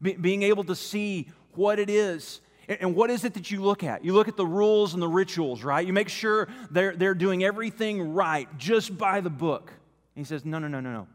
Be- 0.00 0.14
being 0.14 0.44
able 0.44 0.62
to 0.62 0.76
see 0.76 1.30
what 1.54 1.80
it 1.80 1.90
is 1.90 2.40
and 2.68 2.94
what 2.96 3.10
is 3.10 3.24
it 3.24 3.34
that 3.34 3.50
you 3.50 3.62
look 3.62 3.84
at? 3.84 4.04
You 4.04 4.12
look 4.12 4.28
at 4.28 4.36
the 4.36 4.46
rules 4.46 4.92
and 4.92 5.02
the 5.02 5.08
rituals, 5.08 5.62
right? 5.62 5.86
You 5.86 5.92
make 5.92 6.08
sure 6.08 6.48
they're, 6.70 6.96
they're 6.96 7.14
doing 7.14 7.44
everything 7.44 8.14
right 8.14 8.48
just 8.58 8.96
by 8.96 9.20
the 9.20 9.30
book. 9.30 9.70
And 10.14 10.24
he 10.24 10.28
says, 10.28 10.44
No, 10.44 10.58
no, 10.58 10.66
no, 10.66 10.80
no, 10.80 10.92
no. 10.92 11.08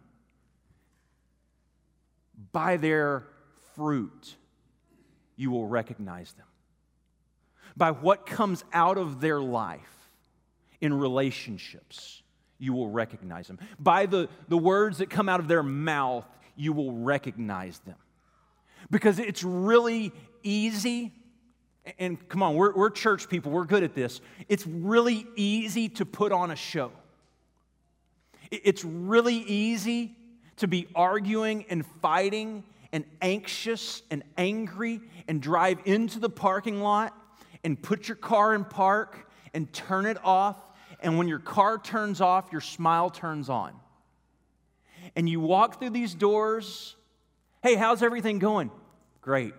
By 2.52 2.78
their 2.78 3.26
fruit, 3.76 4.36
you 5.36 5.52
will 5.52 5.68
recognize 5.68 6.32
them. 6.34 6.46
By 7.76 7.92
what 7.92 8.26
comes 8.26 8.64
out 8.74 8.98
of 8.98 9.22
their 9.22 9.42
life 9.42 9.80
in 10.80 10.94
relationships, 10.94 12.22
you 12.60 12.74
will 12.74 12.90
recognize 12.90 13.48
them. 13.48 13.60
By 13.80 14.06
the, 14.06 14.30
the 14.48 14.58
words 14.58 15.00
that 15.00 15.10
come 15.10 15.28
out 15.28 15.40
of 15.40 15.48
their 15.48 15.64
mouth, 15.64 16.26
you 16.56 16.74
will 16.74 16.92
recognize 16.92 17.80
them. 17.80 17.96
Because 18.90 19.20
it's 19.20 19.44
really 19.44 20.12
easy 20.44 21.14
and 21.98 22.28
come 22.30 22.44
on, 22.44 22.56
we're, 22.56 22.74
we're 22.74 22.90
church 22.90 23.28
people, 23.30 23.52
we're 23.52 23.66
good 23.66 23.84
at 23.84 23.96
this. 23.96 24.22
It's 24.48 24.66
really 24.68 25.26
easy 25.36 25.90
to 25.90 26.06
put 26.06 26.32
on 26.32 26.52
a 26.52 26.56
show. 26.56 26.92
It's 28.52 28.84
really 28.84 29.36
easy 29.36 30.16
to 30.58 30.68
be 30.68 30.88
arguing 30.94 31.66
and 31.70 31.86
fighting 32.02 32.64
and 32.92 33.06
anxious 33.22 34.04
and 34.12 34.24
angry 34.38 35.00
and 35.28 35.42
drive 35.42 35.80
into 35.86 36.20
the 36.20 36.30
parking 36.30 36.82
lot 36.82 37.18
and 37.64 37.82
put 37.82 38.08
your 38.08 38.18
car 38.18 38.54
in 38.54 38.66
park 38.66 39.30
and 39.54 39.72
turn 39.72 40.06
it 40.06 40.18
off. 40.24 40.58
And 41.02 41.18
when 41.18 41.28
your 41.28 41.40
car 41.40 41.80
turns 41.80 42.22
off, 42.22 42.52
your 42.52 42.62
smile 42.62 43.10
turns 43.10 43.50
on. 43.50 43.74
And 45.16 45.28
you 45.28 45.40
walk 45.40 45.80
through 45.80 45.92
these 45.92 46.14
doors. 46.14 46.96
Hey, 47.64 47.76
how's 47.76 48.04
everything 48.04 48.38
going? 48.40 48.70
Great. 49.22 49.54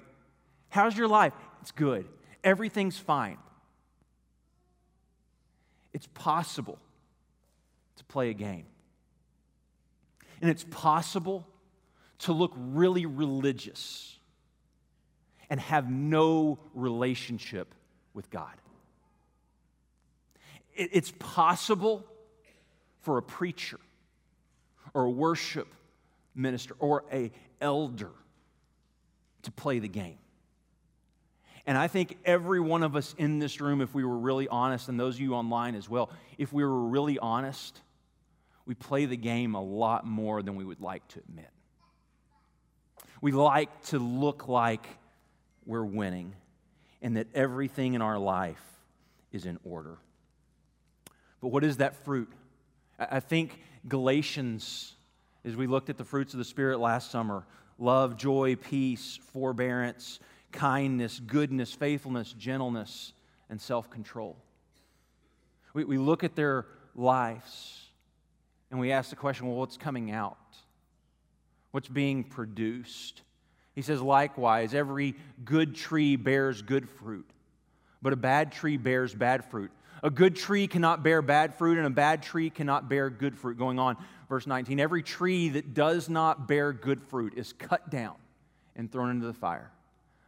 How's 0.69 0.97
your 0.97 1.09
life? 1.09 1.33
It's 1.63 1.71
good. 1.71 2.07
Everything's 2.43 2.99
fine. 2.99 3.39
It's 5.93 6.09
possible 6.13 6.79
to 7.97 8.05
play 8.05 8.31
a 8.31 8.35
game. 8.35 8.67
And 10.41 10.51
it's 10.51 10.65
possible 10.71 11.47
to 12.21 12.33
look 12.33 12.53
really 12.57 13.07
religious 13.07 14.19
and 15.49 15.61
have 15.61 15.89
no 15.89 16.59
relationship 16.75 17.75
with 18.13 18.29
God. 18.29 18.55
It's 20.75 21.13
possible 21.21 22.05
for 23.03 23.19
a 23.19 23.23
preacher 23.23 23.79
or 24.95 25.05
a 25.05 25.11
worship 25.11 25.69
minister 26.35 26.75
or 26.81 27.05
a 27.13 27.31
elder 27.61 28.11
to 29.43 29.53
play 29.53 29.79
the 29.79 29.89
game. 29.89 30.19
And 31.67 31.79
I 31.79 31.87
think 31.87 32.19
every 32.25 32.61
one 32.61 32.83
of 32.83 32.97
us 32.97 33.15
in 33.19 33.39
this 33.39 33.61
room, 33.61 33.81
if 33.81 33.95
we 33.95 34.05
were 34.05 34.19
really 34.19 34.49
honest, 34.49 34.89
and 34.89 34.99
those 34.99 35.15
of 35.15 35.21
you 35.21 35.35
online 35.35 35.75
as 35.75 35.89
well, 35.89 36.11
if 36.39 36.53
we 36.53 36.65
were 36.65 36.87
really 36.89 37.19
honest, 37.19 37.81
we 38.67 38.75
play 38.75 39.07
the 39.07 39.17
game 39.17 39.55
a 39.55 39.63
lot 39.63 40.05
more 40.05 40.43
than 40.43 40.57
we 40.57 40.65
would 40.65 40.81
like 40.81 41.07
to 41.09 41.21
admit. 41.21 41.51
We 43.21 43.31
like 43.31 43.83
to 43.87 43.99
look 43.99 44.49
like 44.49 44.87
we're 45.65 45.85
winning 45.85 46.35
and 47.01 47.17
that 47.17 47.29
everything 47.35 47.95
in 47.95 48.03
our 48.03 48.19
life 48.19 48.63
is 49.31 49.47
in 49.47 49.59
order. 49.65 49.99
But 51.41 51.49
what 51.49 51.65
is 51.65 51.79
that 51.79 52.05
fruit? 52.05 52.31
I 52.99 53.21
think 53.21 53.61
Galatians, 53.89 54.95
as 55.45 55.57
we 55.57 55.67
looked 55.67 55.91
at 55.91 55.99
the 55.99 56.05
fruits 56.05 56.35
of 56.35 56.39
the 56.39 56.45
Spirit 56.45 56.79
last 56.79 57.11
summer 57.11 57.45
love, 57.79 58.17
joy, 58.17 58.55
peace, 58.55 59.19
forbearance, 59.33 60.21
kindness, 60.53 61.21
goodness, 61.21 61.73
faithfulness, 61.73 62.33
gentleness, 62.33 63.13
and 63.51 63.61
self 63.61 63.91
control. 63.91 64.37
We, 65.75 65.85
we 65.85 65.99
look 65.99 66.25
at 66.25 66.37
their 66.37 66.67
lives 66.95 67.83
and 68.71 68.79
we 68.79 68.93
ask 68.93 69.11
the 69.11 69.17
question 69.17 69.47
well, 69.47 69.57
what's 69.57 69.77
coming 69.77 70.11
out? 70.11 70.37
What's 71.71 71.89
being 71.89 72.25
produced? 72.25 73.23
He 73.75 73.83
says, 73.83 74.03
likewise, 74.03 74.75
every 74.75 75.15
good 75.45 75.75
tree 75.75 76.17
bears 76.17 76.61
good 76.61 76.89
fruit, 76.89 77.29
but 78.03 78.13
a 78.13 78.17
bad 78.17 78.53
tree 78.53 78.77
bears 78.77 79.15
bad 79.15 79.45
fruit. 79.47 79.71
A 80.03 80.11
good 80.11 80.35
tree 80.35 80.67
cannot 80.67 81.03
bear 81.03 81.23
bad 81.23 81.55
fruit, 81.55 81.79
and 81.79 81.87
a 81.87 81.91
bad 81.91 82.23
tree 82.23 82.51
cannot 82.51 82.89
bear 82.89 83.09
good 83.09 83.39
fruit. 83.39 83.57
Going 83.57 83.79
on, 83.79 83.97
verse 84.29 84.47
19. 84.47 84.81
Every 84.81 85.03
tree 85.03 85.51
that 85.51 85.75
does 85.75 86.09
not 86.09 86.49
bear 86.49 86.73
good 86.73 87.01
fruit 87.03 87.35
is 87.37 87.53
cut 87.53 87.89
down 87.89 88.17
and 88.75 88.91
thrown 88.91 89.11
into 89.11 89.27
the 89.27 89.33
fire. 89.33 89.71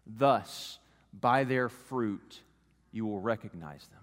Thus, 0.06 0.78
by 1.18 1.44
their 1.44 1.68
fruit, 1.68 2.40
you 2.92 3.06
will 3.06 3.20
recognize 3.20 3.86
them. 3.86 4.00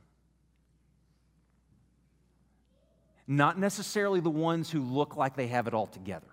Not 3.27 3.57
necessarily 3.57 4.19
the 4.19 4.29
ones 4.29 4.69
who 4.69 4.81
look 4.81 5.15
like 5.15 5.35
they 5.35 5.47
have 5.47 5.67
it 5.67 5.73
all 5.73 5.87
together. 5.87 6.27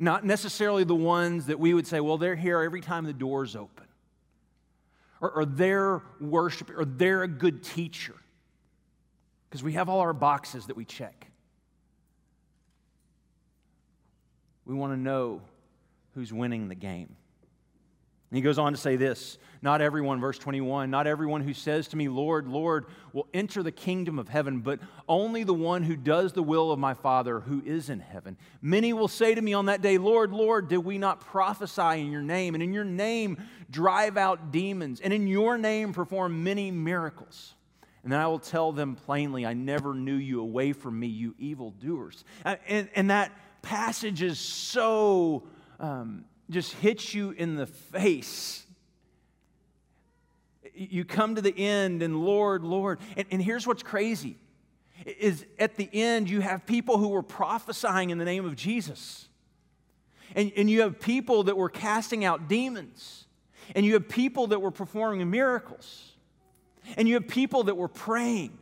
Not 0.00 0.24
necessarily 0.24 0.84
the 0.84 0.94
ones 0.94 1.46
that 1.46 1.58
we 1.58 1.74
would 1.74 1.86
say, 1.86 2.00
well, 2.00 2.18
they're 2.18 2.36
here 2.36 2.60
every 2.62 2.80
time 2.80 3.04
the 3.04 3.12
door's 3.12 3.54
open. 3.54 3.86
Or, 5.20 5.30
or 5.30 5.44
they're 5.44 6.02
worship, 6.20 6.70
or 6.76 6.84
they're 6.84 7.22
a 7.22 7.28
good 7.28 7.62
teacher. 7.62 8.14
Because 9.48 9.62
we 9.62 9.72
have 9.72 9.88
all 9.88 10.00
our 10.00 10.12
boxes 10.12 10.66
that 10.66 10.76
we 10.76 10.84
check. 10.84 11.26
We 14.64 14.74
want 14.74 14.92
to 14.92 14.98
know 14.98 15.40
who's 16.14 16.32
winning 16.32 16.68
the 16.68 16.74
game. 16.74 17.16
And 18.30 18.36
he 18.36 18.42
goes 18.42 18.58
on 18.58 18.72
to 18.72 18.78
say 18.78 18.96
this 18.96 19.38
Not 19.62 19.80
everyone, 19.80 20.20
verse 20.20 20.38
21, 20.38 20.90
not 20.90 21.06
everyone 21.06 21.40
who 21.40 21.54
says 21.54 21.88
to 21.88 21.96
me, 21.96 22.08
Lord, 22.08 22.46
Lord, 22.46 22.86
will 23.12 23.26
enter 23.32 23.62
the 23.62 23.72
kingdom 23.72 24.18
of 24.18 24.28
heaven, 24.28 24.60
but 24.60 24.80
only 25.08 25.44
the 25.44 25.54
one 25.54 25.82
who 25.82 25.96
does 25.96 26.34
the 26.34 26.42
will 26.42 26.70
of 26.70 26.78
my 26.78 26.92
Father 26.92 27.40
who 27.40 27.62
is 27.64 27.88
in 27.88 28.00
heaven. 28.00 28.36
Many 28.60 28.92
will 28.92 29.08
say 29.08 29.34
to 29.34 29.40
me 29.40 29.54
on 29.54 29.66
that 29.66 29.80
day, 29.80 29.96
Lord, 29.96 30.32
Lord, 30.32 30.68
did 30.68 30.78
we 30.78 30.98
not 30.98 31.20
prophesy 31.20 32.00
in 32.00 32.12
your 32.12 32.22
name, 32.22 32.54
and 32.54 32.62
in 32.62 32.72
your 32.72 32.84
name 32.84 33.38
drive 33.70 34.16
out 34.16 34.52
demons, 34.52 35.00
and 35.00 35.12
in 35.12 35.26
your 35.26 35.56
name 35.56 35.94
perform 35.94 36.44
many 36.44 36.70
miracles? 36.70 37.54
And 38.02 38.12
then 38.12 38.20
I 38.20 38.26
will 38.26 38.38
tell 38.38 38.72
them 38.72 38.94
plainly, 38.94 39.44
I 39.44 39.54
never 39.54 39.94
knew 39.94 40.14
you 40.14 40.40
away 40.40 40.72
from 40.72 40.98
me, 41.00 41.08
you 41.08 41.34
evildoers. 41.38 42.24
And, 42.44 42.88
and 42.94 43.10
that 43.10 43.32
passage 43.62 44.22
is 44.22 44.38
so. 44.38 45.44
Um, 45.80 46.24
just 46.50 46.72
hits 46.74 47.14
you 47.14 47.30
in 47.30 47.56
the 47.56 47.66
face. 47.66 48.64
You 50.74 51.04
come 51.04 51.34
to 51.34 51.42
the 51.42 51.56
end, 51.56 52.02
and 52.02 52.24
Lord, 52.24 52.62
Lord. 52.62 53.00
And, 53.16 53.26
and 53.30 53.42
here's 53.42 53.66
what's 53.66 53.82
crazy 53.82 54.36
is 55.04 55.44
at 55.58 55.76
the 55.76 55.88
end, 55.92 56.28
you 56.28 56.40
have 56.40 56.66
people 56.66 56.98
who 56.98 57.08
were 57.08 57.22
prophesying 57.22 58.10
in 58.10 58.18
the 58.18 58.24
name 58.24 58.44
of 58.44 58.56
Jesus. 58.56 59.28
And, 60.34 60.52
and 60.56 60.68
you 60.68 60.82
have 60.82 61.00
people 61.00 61.44
that 61.44 61.56
were 61.56 61.68
casting 61.68 62.24
out 62.24 62.48
demons. 62.48 63.26
And 63.74 63.84
you 63.84 63.94
have 63.94 64.08
people 64.08 64.48
that 64.48 64.60
were 64.60 64.70
performing 64.70 65.28
miracles. 65.30 66.12
And 66.96 67.06
you 67.06 67.14
have 67.14 67.28
people 67.28 67.64
that 67.64 67.76
were 67.76 67.88
praying. 67.88 68.56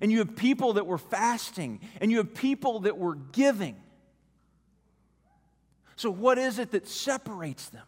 And 0.00 0.10
you 0.10 0.18
have 0.18 0.36
people 0.36 0.74
that 0.74 0.86
were 0.86 0.98
fasting. 0.98 1.80
And 2.00 2.10
you 2.10 2.18
have 2.18 2.34
people 2.34 2.80
that 2.80 2.96
were 2.96 3.14
giving. 3.14 3.76
So, 6.02 6.10
what 6.10 6.36
is 6.36 6.58
it 6.58 6.72
that 6.72 6.88
separates 6.88 7.68
them? 7.68 7.86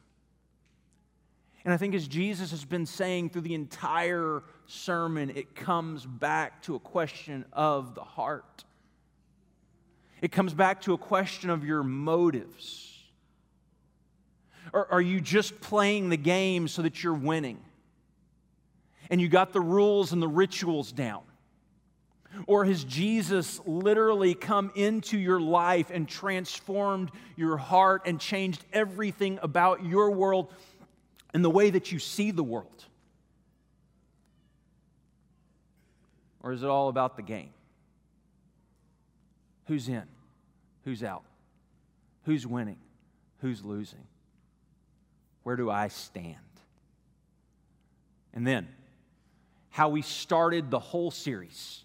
And 1.65 1.75
I 1.75 1.77
think 1.77 1.97
as 1.97 2.07
Jesus 2.07 2.53
has 2.53 2.65
been 2.65 2.87
saying 2.87 3.31
through 3.31 3.41
the 3.43 3.55
entire 3.55 4.45
sermon, 4.67 5.31
it 5.31 5.57
comes 5.57 6.07
back 6.07 6.63
to 6.63 6.77
a 6.77 6.79
question 6.79 7.45
of 7.53 7.97
the 7.97 8.05
heart. 8.05 8.63
It 10.23 10.31
comes 10.31 10.55
back 10.55 10.83
to 10.83 10.93
a 10.93 10.97
question 10.97 11.51
of 11.51 11.65
your 11.65 11.83
motives. 11.83 13.03
Or 14.73 14.87
are 14.93 15.03
you 15.03 15.21
just 15.21 15.61
playing 15.61 16.09
the 16.09 16.17
game 16.17 16.69
so 16.69 16.83
that 16.83 17.03
you're 17.03 17.15
winning? 17.15 17.59
And 19.11 19.21
you 19.21 19.27
got 19.27 19.53
the 19.53 19.61
rules 19.61 20.13
and 20.13 20.23
the 20.23 20.29
rituals 20.29 20.93
down? 20.93 21.23
Or 22.47 22.65
has 22.65 22.85
Jesus 22.85 23.61
literally 23.67 24.35
come 24.35 24.73
into 24.75 25.19
your 25.19 25.41
life 25.41 25.91
and 25.91 26.09
transformed 26.09 27.11
your 27.37 27.57
heart 27.57 28.03
and 28.07 28.21
changed 28.21 28.65
everything 28.73 29.39
about 29.43 29.85
your 29.85 30.11
world 30.11 30.53
and 31.33 31.45
the 31.45 31.51
way 31.51 31.71
that 31.71 31.93
you 31.93 31.99
see 31.99 32.31
the 32.31 32.45
world? 32.45 32.85
Or 36.43 36.53
is 36.53 36.63
it 36.63 36.69
all 36.69 36.89
about 36.89 37.17
the 37.17 37.23
game? 37.23 37.51
Who's 39.67 39.89
in? 39.89 40.05
Who's 40.85 41.03
out? 41.03 41.25
Who's 42.25 42.47
winning? 42.47 42.79
Who's 43.39 43.65
losing? 43.65 44.07
Where 45.43 45.57
do 45.57 45.71
I 45.71 45.89
stand? 45.89 46.37
And 48.35 48.47
then, 48.47 48.69
how 49.71 49.89
we 49.89 50.03
started 50.03 50.71
the 50.71 50.79
whole 50.79 51.11
series 51.11 51.85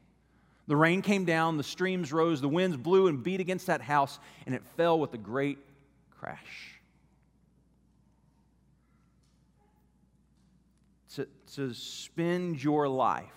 The 0.67 0.75
rain 0.75 1.01
came 1.01 1.25
down, 1.25 1.57
the 1.57 1.63
streams 1.63 2.13
rose, 2.13 2.39
the 2.39 2.47
winds 2.47 2.77
blew 2.77 3.07
and 3.07 3.21
beat 3.21 3.39
against 3.39 3.67
that 3.67 3.81
house, 3.81 4.19
and 4.45 4.55
it 4.55 4.61
fell 4.77 4.99
with 4.99 5.13
a 5.13 5.17
great 5.17 5.57
crash. 6.17 6.79
To, 11.15 11.27
to 11.55 11.73
spend 11.73 12.63
your 12.63 12.87
life 12.87 13.27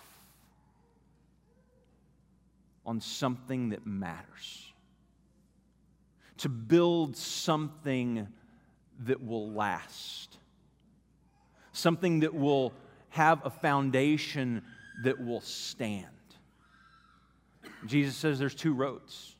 on 2.85 3.01
something 3.01 3.69
that 3.69 3.85
matters, 3.85 4.71
to 6.37 6.47
build 6.49 7.17
something 7.17 8.27
that 9.05 9.25
will 9.25 9.51
last, 9.51 10.37
something 11.73 12.21
that 12.21 12.33
will 12.33 12.71
have 13.09 13.45
a 13.45 13.49
foundation 13.49 14.61
that 15.03 15.19
will 15.19 15.41
stand. 15.41 16.14
Jesus 17.87 18.15
says 18.15 18.39
there's 18.39 18.55
two 18.55 18.73
roads. 18.73 19.35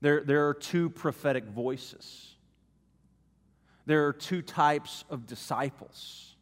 There, 0.00 0.22
there 0.22 0.48
are 0.48 0.54
two 0.54 0.90
prophetic 0.90 1.44
voices. 1.44 2.34
There 3.86 4.06
are 4.06 4.12
two 4.12 4.42
types 4.42 5.04
of 5.10 5.26
disciples. 5.26 6.34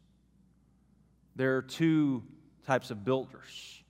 There 1.35 1.57
are 1.57 1.61
two 1.61 2.23
types 2.65 2.91
of 2.91 3.05
builders 3.05 3.83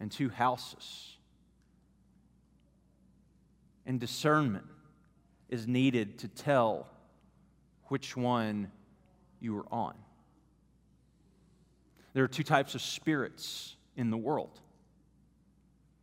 and 0.00 0.10
two 0.10 0.28
houses. 0.28 1.16
And 3.84 3.98
discernment 3.98 4.66
is 5.48 5.66
needed 5.66 6.18
to 6.18 6.28
tell 6.28 6.88
which 7.86 8.16
one 8.16 8.70
you 9.40 9.58
are 9.58 9.66
on. 9.72 9.94
There 12.12 12.24
are 12.24 12.28
two 12.28 12.42
types 12.42 12.74
of 12.74 12.82
spirits 12.82 13.76
in 13.96 14.10
the 14.10 14.16
world 14.16 14.60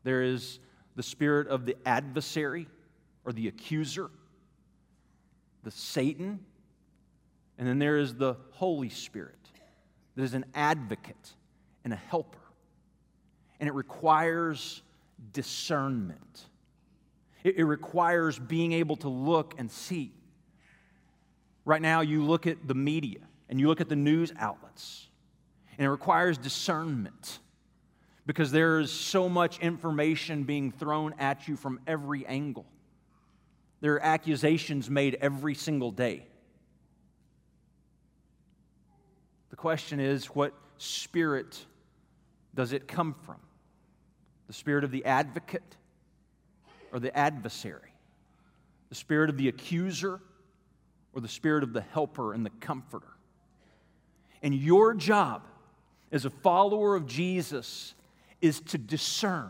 there 0.05 0.21
is 0.21 0.59
the 0.95 1.03
spirit 1.03 1.47
of 1.47 1.65
the 1.65 1.75
adversary 1.85 2.67
or 3.25 3.33
the 3.33 3.47
accuser, 3.47 4.09
the 5.63 5.71
Satan, 5.71 6.39
and 7.57 7.67
then 7.67 7.79
there 7.79 7.97
is 7.97 8.13
the 8.13 8.35
Holy 8.51 8.89
Spirit 8.89 9.35
that 10.15 10.23
is 10.23 10.35
an 10.35 10.45
advocate 10.53 11.33
and 11.83 11.91
a 11.91 11.95
helper. 11.95 12.37
And 13.59 13.67
it 13.67 13.73
requires 13.73 14.83
discernment. 15.33 16.45
It, 17.43 17.57
it, 17.57 17.63
requires 17.63 18.37
being 18.37 18.73
able 18.73 18.97
to 18.97 19.09
look 19.09 19.55
and 19.57 19.71
see. 19.71 20.11
Right 21.63 21.81
now, 21.81 22.01
you 22.01 22.23
look 22.23 22.45
at 22.45 22.67
the 22.67 22.75
media 22.75 23.19
and 23.49 23.59
you 23.59 23.67
look 23.67 23.81
at 23.81 23.89
the 23.89 23.95
news 23.95 24.31
outlets, 24.37 25.07
and 25.77 25.85
it 25.85 25.89
requires 25.89 26.37
discernment 26.37 27.39
because 28.25 28.51
there 28.51 28.79
is 28.79 28.91
so 28.91 29.29
much 29.29 29.59
information 29.59 30.43
being 30.43 30.71
thrown 30.71 31.13
at 31.19 31.47
you 31.47 31.55
from 31.55 31.79
every 31.85 32.25
angle. 32.25 32.65
There 33.81 33.93
are 33.93 34.03
accusations 34.03 34.89
made 34.89 35.17
every 35.21 35.53
single 35.53 35.91
day. 35.91 36.25
The 39.51 39.55
question 39.55 39.99
is 39.99 40.25
what 40.27 40.53
spirit 40.77 41.65
does 42.55 42.73
it 42.73 42.87
come 42.87 43.13
from? 43.25 43.37
The 44.47 44.53
spirit 44.53 44.83
of 44.83 44.91
the 44.91 45.05
advocate 45.05 45.75
or 46.91 46.99
the 46.99 47.15
adversary? 47.15 47.93
The 48.89 48.95
spirit 48.95 49.29
of 49.29 49.37
the 49.37 49.49
accuser 49.49 50.19
or 51.13 51.21
the 51.21 51.27
spirit 51.27 51.63
of 51.63 51.73
the 51.73 51.81
helper 51.81 52.33
and 52.33 52.45
the 52.45 52.51
comforter? 52.59 53.07
And 54.41 54.53
your 54.53 54.93
job 54.93 55.43
as 56.11 56.25
a 56.25 56.29
follower 56.29 56.95
of 56.95 57.05
Jesus 57.05 57.93
is 58.45 58.59
to 58.61 58.77
discern, 58.77 59.49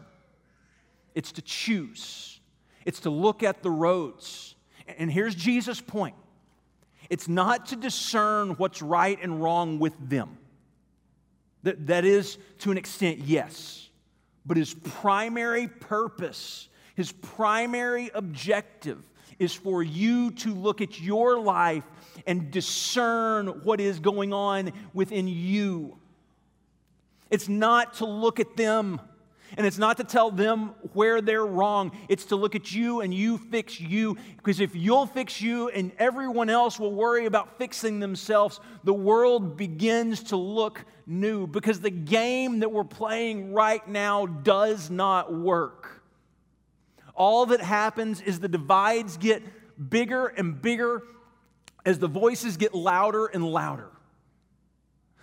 it's 1.13 1.33
to 1.33 1.41
choose, 1.41 2.39
it's 2.85 3.01
to 3.01 3.09
look 3.09 3.43
at 3.43 3.61
the 3.61 3.69
roads. 3.69 4.55
And 4.97 5.11
here's 5.11 5.35
Jesus' 5.35 5.81
point 5.81 6.15
It's 7.09 7.27
not 7.27 7.67
to 7.67 7.75
discern 7.75 8.51
what's 8.51 8.81
right 8.81 9.19
and 9.21 9.41
wrong 9.41 9.79
with 9.79 9.93
them. 10.09 10.37
That, 11.63 11.87
that 11.87 12.05
is, 12.05 12.37
to 12.59 12.71
an 12.71 12.77
extent, 12.77 13.19
yes. 13.19 13.89
But 14.45 14.57
his 14.57 14.73
primary 14.73 15.67
purpose, 15.67 16.69
his 16.95 17.11
primary 17.11 18.11
objective, 18.13 19.03
is 19.39 19.53
for 19.53 19.83
you 19.83 20.31
to 20.31 20.53
look 20.53 20.81
at 20.81 21.01
your 21.01 21.39
life 21.39 21.83
and 22.27 22.51
discern 22.51 23.47
what 23.63 23.81
is 23.81 23.99
going 23.99 24.31
on 24.31 24.71
within 24.93 25.27
you. 25.27 25.97
It's 27.29 27.49
not 27.49 27.95
to 27.95 28.05
look 28.05 28.39
at 28.39 28.55
them 28.55 28.99
and 29.57 29.65
it's 29.65 29.77
not 29.77 29.97
to 29.97 30.03
tell 30.03 30.31
them 30.31 30.73
where 30.93 31.21
they're 31.21 31.45
wrong, 31.45 31.91
it's 32.09 32.25
to 32.25 32.35
look 32.35 32.55
at 32.55 32.73
you 32.73 33.01
and 33.01 33.13
you 33.13 33.37
fix 33.37 33.79
you. 33.79 34.17
Because 34.37 34.59
if 34.59 34.75
you'll 34.75 35.05
fix 35.05 35.41
you 35.41 35.69
and 35.69 35.91
everyone 35.97 36.49
else 36.49 36.79
will 36.79 36.93
worry 36.93 37.25
about 37.25 37.57
fixing 37.57 37.99
themselves, 37.99 38.59
the 38.83 38.93
world 38.93 39.55
begins 39.55 40.23
to 40.23 40.35
look 40.35 40.83
new. 41.05 41.47
Because 41.47 41.79
the 41.79 41.89
game 41.89 42.59
that 42.59 42.71
we're 42.71 42.83
playing 42.83 43.53
right 43.53 43.87
now 43.87 44.25
does 44.25 44.89
not 44.89 45.33
work. 45.33 46.03
All 47.13 47.45
that 47.47 47.61
happens 47.61 48.19
is 48.21 48.39
the 48.39 48.49
divides 48.49 49.15
get 49.15 49.41
bigger 49.89 50.27
and 50.27 50.61
bigger 50.61 51.01
as 51.85 51.99
the 51.99 52.07
voices 52.07 52.57
get 52.57 52.73
louder 52.73 53.27
and 53.27 53.45
louder. 53.45 53.89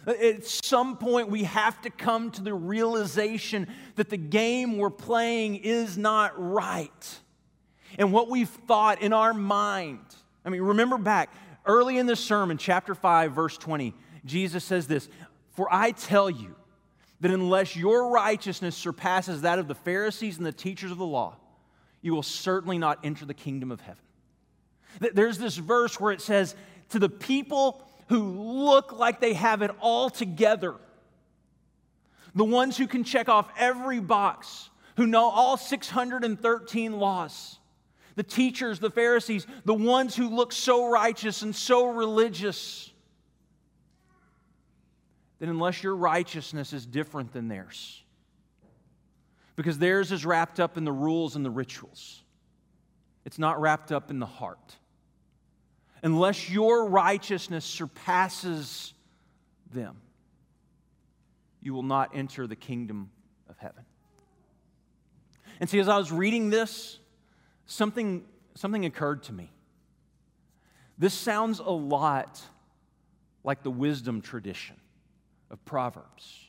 At 0.07 0.45
some 0.45 0.97
point, 0.97 1.29
we 1.29 1.45
have 1.45 1.81
to 1.83 1.91
come 1.91 2.31
to 2.33 2.43
the 2.43 2.55
realization 2.55 3.69
that 3.97 4.11
the 4.11 4.17
game 4.17 4.77
we're 4.77 4.91
playing 4.91 5.57
is 5.57 5.97
not 5.97 6.33
right. 6.37 7.21
And 7.99 8.13
what 8.13 8.29
we've 8.29 8.49
thought 8.49 9.01
in 9.03 9.13
our 9.13 9.33
mind, 9.33 10.01
I 10.45 10.51
mean, 10.51 10.63
remember 10.63 10.99
back 10.99 11.33
early 11.67 11.99
in 11.99 12.07
the 12.07 12.17
sermon, 12.17 12.59
chapter 12.59 12.95
5, 12.95 13.33
verse 13.33 13.57
20, 13.57 13.95
Jesus 14.25 14.65
says 14.65 14.87
this 14.87 15.09
For 15.51 15.69
I 15.71 15.93
tell 15.93 16.29
you 16.29 16.57
that 17.21 17.31
unless 17.31 17.77
your 17.77 18.11
righteousness 18.11 18.77
surpasses 18.77 19.43
that 19.43 19.61
of 19.61 19.69
the 19.69 19.75
Pharisees 19.75 20.37
and 20.37 20.47
the 20.47 20.53
teachers 20.53 20.91
of 20.91 20.99
the 20.99 21.07
law, 21.07 21.37
you 22.01 22.13
will 22.13 22.25
certainly 22.25 22.79
not 22.79 22.99
enter 23.05 23.25
the 23.25 23.35
kingdom 23.35 23.71
of 23.71 23.81
heaven. 23.81 24.03
There's 24.99 25.39
this 25.39 25.57
verse 25.57 26.01
where 26.01 26.13
it 26.13 26.21
says, 26.21 26.57
To 26.91 26.99
the 26.99 27.09
people 27.09 27.87
who 28.13 28.21
look 28.21 28.93
like 28.93 29.21
they 29.21 29.33
have 29.33 29.63
it 29.63 29.71
all 29.81 30.11
together, 30.11 30.75
the 32.35 32.45
ones 32.45 32.77
who 32.77 32.87
can 32.87 33.05
check 33.05 33.27
off 33.27 33.49
every 33.57 34.01
box, 34.01 34.69
who 34.99 35.07
know 35.07 35.31
all 35.31 35.57
613 35.57 36.99
laws, 36.99 37.59
the 38.15 38.23
teachers, 38.23 38.81
the 38.81 38.91
Pharisees, 38.91 39.47
the 39.65 39.73
ones 39.73 40.15
who 40.15 40.29
look 40.29 40.53
so 40.53 40.91
righteous 40.91 41.41
and 41.41 41.57
so 41.57 41.87
religious, 41.87 42.93
then 45.39 45.49
unless 45.49 45.83
your 45.83 45.97
righteousness 45.97 46.75
is 46.75 46.85
different 46.85 47.33
than 47.33 47.49
theirs, 47.49 48.03
because 49.57 49.79
theirs 49.79 50.13
is 50.13 50.27
wrapped 50.27 50.61
up 50.61 50.77
in 50.77 50.85
the 50.85 50.93
rules 50.93 51.35
and 51.35 51.47
the 51.47 51.51
rituals, 51.51 52.23
it's 53.25 53.39
not 53.39 53.59
wrapped 53.59 53.91
up 53.91 54.11
in 54.11 54.19
the 54.19 54.27
heart 54.27 54.77
unless 56.03 56.51
your 56.51 56.89
righteousness 56.89 57.65
surpasses 57.65 58.95
them, 59.73 59.97
you 61.61 61.73
will 61.73 61.83
not 61.83 62.11
enter 62.15 62.47
the 62.47 62.57
kingdom 62.57 63.11
of 63.49 63.57
heaven. 63.59 63.85
And 65.61 65.71
see, 65.71 65.79
as 65.79 65.89
I 65.89 65.97
was 65.97 66.11
reading 66.11 66.51
this, 66.51 66.99
something, 67.67 68.25
something 68.55 68.85
occurred 68.85 69.23
to 69.25 69.33
me. 69.33 69.53
This 70.99 71.15
sounds 71.15 71.59
a 71.61 71.71
lot 71.71 72.43
like 73.45 73.63
the 73.63 73.71
wisdom 73.71 74.23
tradition 74.23 74.77
of 75.51 75.65
Proverbs. 75.65 76.49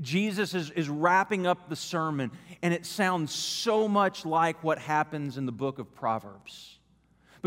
Jesus 0.00 0.54
is, 0.54 0.70
is 0.70 0.88
wrapping 0.88 1.46
up 1.46 1.68
the 1.68 1.76
sermon, 1.76 2.30
and 2.62 2.72
it 2.72 2.86
sounds 2.86 3.32
so 3.32 3.88
much 3.88 4.24
like 4.24 4.62
what 4.62 4.78
happens 4.78 5.38
in 5.38 5.46
the 5.46 5.52
book 5.52 5.78
of 5.78 5.92
Proverbs. 5.94 6.75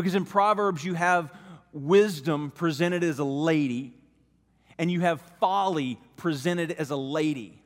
Because 0.00 0.14
in 0.14 0.24
Proverbs, 0.24 0.84
you 0.84 0.94
have 0.94 1.30
wisdom 1.72 2.50
presented 2.50 3.04
as 3.04 3.18
a 3.18 3.24
lady, 3.24 3.92
and 4.78 4.90
you 4.90 5.00
have 5.00 5.20
folly 5.40 5.98
presented 6.16 6.72
as 6.72 6.90
a 6.90 6.96
lady. 6.96 7.62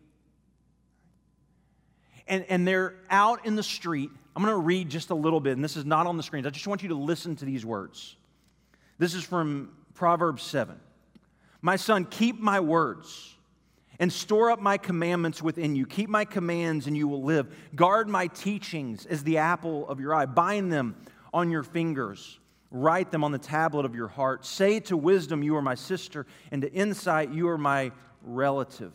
And, 2.27 2.45
and 2.49 2.67
they're 2.67 2.97
out 3.09 3.47
in 3.47 3.55
the 3.55 3.63
street. 3.63 4.11
I'm 4.35 4.43
going 4.43 4.55
to 4.55 4.61
read 4.61 4.89
just 4.89 5.11
a 5.11 5.15
little 5.15 5.39
bit, 5.39 5.53
and 5.53 5.63
this 5.63 5.77
is 5.77 5.85
not 5.85 6.07
on 6.07 6.17
the 6.17 6.23
screens. 6.25 6.47
I 6.47 6.51
just 6.51 6.67
want 6.67 6.83
you 6.83 6.89
to 6.89 6.97
listen 6.97 7.37
to 7.37 7.45
these 7.45 7.65
words. 7.65 8.17
This 8.99 9.15
is 9.15 9.23
from 9.23 9.71
Proverbs 9.95 10.43
7. 10.43 10.79
My 11.63 11.77
son, 11.77 12.05
keep 12.05 12.41
my 12.41 12.59
words 12.59 13.37
and 14.01 14.13
store 14.13 14.51
up 14.51 14.61
my 14.61 14.77
commandments 14.77 15.41
within 15.41 15.77
you. 15.77 15.87
Keep 15.87 16.11
my 16.11 16.25
commands, 16.25 16.87
and 16.87 16.97
you 16.97 17.07
will 17.07 17.23
live. 17.23 17.55
Guard 17.75 18.09
my 18.09 18.27
teachings 18.27 19.07
as 19.07 19.23
the 19.23 19.39
apple 19.39 19.89
of 19.89 20.01
your 20.01 20.13
eye. 20.15 20.27
Bind 20.27 20.73
them 20.73 20.97
on 21.35 21.51
your 21.51 21.65
fingers. 21.65 22.39
Write 22.71 23.11
them 23.11 23.25
on 23.25 23.33
the 23.33 23.39
tablet 23.39 23.85
of 23.85 23.95
your 23.95 24.09
heart. 24.09 24.47
Say 24.47 24.81
to 24.81 24.97
wisdom, 24.97 25.43
You 25.43 25.57
are 25.57 25.63
my 25.63 25.75
sister, 25.75 26.27
and 26.51 26.63
to 26.63 26.73
insight, 26.73 27.31
You 27.31 27.49
are 27.49 27.59
my 27.59 27.93
relative. 28.23 28.95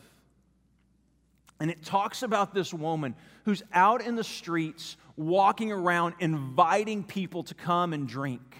And 1.60 1.70
it 1.70 1.84
talks 1.84 2.22
about 2.22 2.54
this 2.54 2.72
woman 2.72 3.14
who's 3.44 3.62
out 3.72 4.02
in 4.02 4.16
the 4.16 4.24
streets, 4.24 4.96
walking 5.16 5.70
around, 5.70 6.14
inviting 6.18 7.04
people 7.04 7.42
to 7.44 7.54
come 7.54 7.92
and 7.92 8.08
drink 8.08 8.56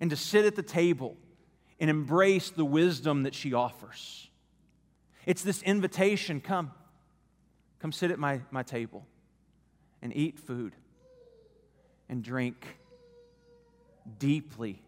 and 0.00 0.10
to 0.10 0.16
sit 0.16 0.44
at 0.44 0.54
the 0.54 0.62
table 0.62 1.16
and 1.80 1.90
embrace 1.90 2.50
the 2.50 2.64
wisdom 2.64 3.24
that 3.24 3.34
she 3.34 3.52
offers. 3.52 4.28
It's 5.26 5.42
this 5.42 5.62
invitation 5.62 6.40
come, 6.40 6.70
come 7.80 7.90
sit 7.90 8.12
at 8.12 8.20
my, 8.20 8.40
my 8.52 8.62
table 8.62 9.04
and 10.00 10.16
eat 10.16 10.38
food 10.38 10.74
and 12.08 12.22
drink 12.22 12.78
deeply 14.18 14.82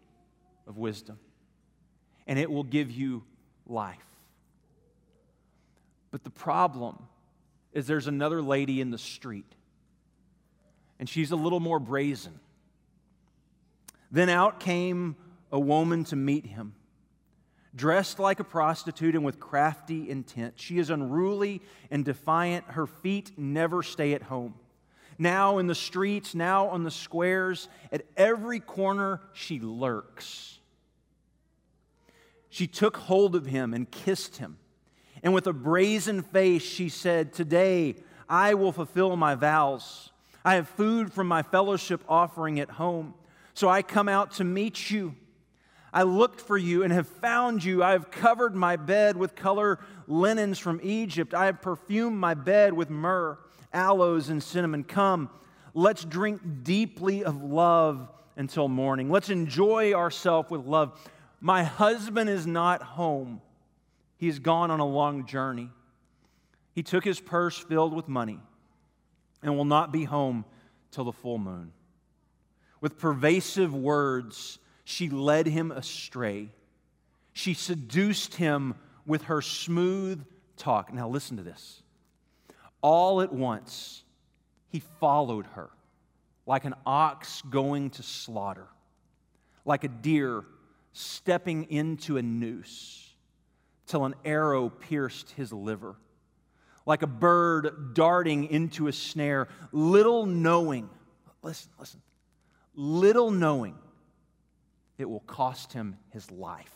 of 0.67 0.77
wisdom, 0.77 1.19
and 2.27 2.39
it 2.39 2.49
will 2.49 2.63
give 2.63 2.91
you 2.91 3.23
life. 3.67 3.97
But 6.11 6.23
the 6.23 6.29
problem 6.29 6.97
is 7.73 7.87
there's 7.87 8.07
another 8.07 8.41
lady 8.41 8.81
in 8.81 8.91
the 8.91 8.97
street, 8.97 9.51
and 10.99 11.09
she's 11.09 11.31
a 11.31 11.35
little 11.35 11.59
more 11.59 11.79
brazen. 11.79 12.39
Then 14.11 14.29
out 14.29 14.59
came 14.59 15.15
a 15.51 15.59
woman 15.59 16.03
to 16.05 16.15
meet 16.15 16.45
him, 16.45 16.73
dressed 17.75 18.17
like 18.17 18.39
a 18.39 18.43
prostitute 18.43 19.15
and 19.15 19.25
with 19.25 19.39
crafty 19.39 20.09
intent. 20.09 20.53
She 20.57 20.77
is 20.77 20.89
unruly 20.89 21.61
and 21.91 22.05
defiant. 22.05 22.65
Her 22.65 22.87
feet 22.87 23.31
never 23.37 23.83
stay 23.83 24.13
at 24.13 24.23
home 24.23 24.53
now 25.17 25.57
in 25.57 25.67
the 25.67 25.75
streets, 25.75 26.35
now 26.35 26.67
on 26.67 26.83
the 26.83 26.91
squares. 26.91 27.69
At 27.91 28.03
every 28.17 28.59
corner, 28.59 29.21
she 29.33 29.59
lurks. 29.59 30.59
She 32.49 32.67
took 32.67 32.97
hold 32.97 33.35
of 33.35 33.45
him 33.45 33.73
and 33.73 33.89
kissed 33.89 34.37
him. 34.37 34.57
And 35.23 35.33
with 35.33 35.47
a 35.47 35.53
brazen 35.53 36.21
face, 36.21 36.63
she 36.63 36.89
said, 36.89 37.33
Today 37.33 37.95
I 38.29 38.53
will 38.53 38.71
fulfill 38.71 39.15
my 39.15 39.35
vows. 39.35 40.11
I 40.43 40.55
have 40.55 40.69
food 40.69 41.11
from 41.11 41.27
my 41.27 41.41
fellowship 41.41 42.03
offering 42.07 42.59
at 42.59 42.69
home. 42.69 43.13
So 43.53 43.69
I 43.69 43.81
come 43.81 44.07
out 44.07 44.31
to 44.33 44.43
meet 44.43 44.91
you. 44.91 45.15
I 45.93 46.03
looked 46.03 46.41
for 46.41 46.57
you 46.57 46.83
and 46.83 46.91
have 46.91 47.07
found 47.07 47.63
you. 47.63 47.81
I 47.81 47.91
have 47.91 48.11
covered 48.11 48.53
my 48.53 48.75
bed 48.75 49.15
with 49.15 49.33
color 49.33 49.79
linens 50.07 50.59
from 50.59 50.79
Egypt. 50.83 51.33
I 51.33 51.45
have 51.45 51.61
perfumed 51.61 52.17
my 52.17 52.33
bed 52.33 52.73
with 52.73 52.89
myrrh 52.89 53.37
aloes 53.75 54.29
and 54.29 54.41
cinnamon. 54.41 54.83
Come, 54.83 55.29
let's 55.73 56.03
drink 56.03 56.41
deeply 56.63 57.23
of 57.23 57.43
love 57.43 58.09
until 58.37 58.67
morning. 58.67 59.11
Let's 59.11 59.29
enjoy 59.29 59.93
ourselves 59.93 60.49
with 60.49 60.65
love. 60.65 60.99
My 61.41 61.63
husband 61.63 62.29
is 62.29 62.47
not 62.47 62.81
home, 62.81 63.41
he's 64.17 64.39
gone 64.39 64.71
on 64.71 64.79
a 64.79 64.87
long 64.87 65.27
journey. 65.27 65.69
He 66.73 66.83
took 66.83 67.05
his 67.05 67.21
purse 67.21 67.57
filled 67.57 67.93
with 67.93 68.09
money 68.09 68.39
and 69.41 69.55
will 69.55 69.63
not 69.63 69.93
be 69.93 70.03
home 70.03 70.43
till 70.91 71.05
the 71.05 71.13
full 71.13 71.37
moon. 71.37 71.71
With 72.81 72.97
pervasive 72.97 73.73
words, 73.73 74.59
she 74.83 75.09
led 75.09 75.47
him 75.47 75.71
astray. 75.71 76.49
She 77.31 77.53
seduced 77.53 78.35
him 78.35 78.75
with 79.05 79.23
her 79.23 79.41
smooth 79.41 80.25
talk. 80.57 80.93
Now, 80.93 81.07
listen 81.07 81.37
to 81.37 81.43
this 81.43 81.81
all 82.85 83.21
at 83.21 83.33
once, 83.33 84.03
he 84.67 84.79
followed 84.99 85.47
her 85.55 85.71
like 86.45 86.65
an 86.65 86.75
ox 86.85 87.41
going 87.49 87.89
to 87.89 88.03
slaughter, 88.03 88.67
like 89.65 89.83
a 89.83 89.87
deer 89.87 90.45
stepping 90.93 91.63
into 91.71 92.17
a 92.17 92.21
noose 92.21 93.11
till 93.87 94.05
an 94.05 94.13
arrow 94.23 94.69
pierced 94.69 95.31
his 95.31 95.51
liver, 95.51 95.95
like 96.85 97.01
a 97.01 97.07
bird 97.07 97.95
darting 97.95 98.45
into 98.51 98.87
a 98.87 98.93
snare, 98.93 99.47
little 99.71 100.27
knowing, 100.27 100.87
listen, 101.41 101.71
listen, 101.79 102.03
little 102.75 103.31
knowing 103.31 103.73
it 104.99 105.09
will 105.09 105.21
cost 105.21 105.73
him 105.73 105.97
his 106.11 106.29
life. 106.29 106.69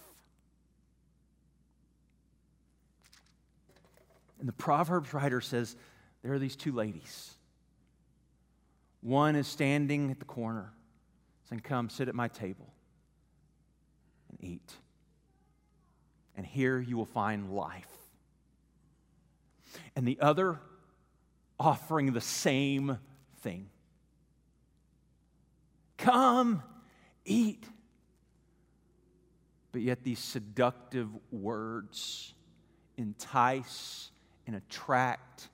And 4.40 4.48
the 4.48 4.54
Proverbs 4.54 5.14
writer 5.14 5.42
says 5.42 5.76
there 6.24 6.34
are 6.34 6.40
these 6.40 6.56
two 6.56 6.72
ladies. 6.72 7.34
One 9.02 9.36
is 9.36 9.48
standing 9.48 10.12
at 10.12 10.20
the 10.20 10.26
corner 10.26 10.74
saying, 11.50 11.62
Come, 11.62 11.90
sit 11.90 12.08
at 12.08 12.16
my 12.16 12.28
table 12.28 12.74
and 14.30 14.50
eat. 14.50 14.74
And 16.36 16.46
here 16.46 16.80
you 16.80 16.98
will 16.98 17.06
find 17.06 17.52
life. 17.52 17.86
And 19.96 20.08
the 20.08 20.20
other 20.20 20.60
offering 21.60 22.14
the 22.14 22.22
same 22.22 22.98
thing. 23.42 23.70
Come, 25.98 26.64
eat. 27.26 27.66
But 29.72 29.82
yet, 29.82 30.04
these 30.04 30.20
seductive 30.20 31.10
words 31.32 32.34
entice 32.98 34.12
and 34.48 34.56
attract, 34.56 35.50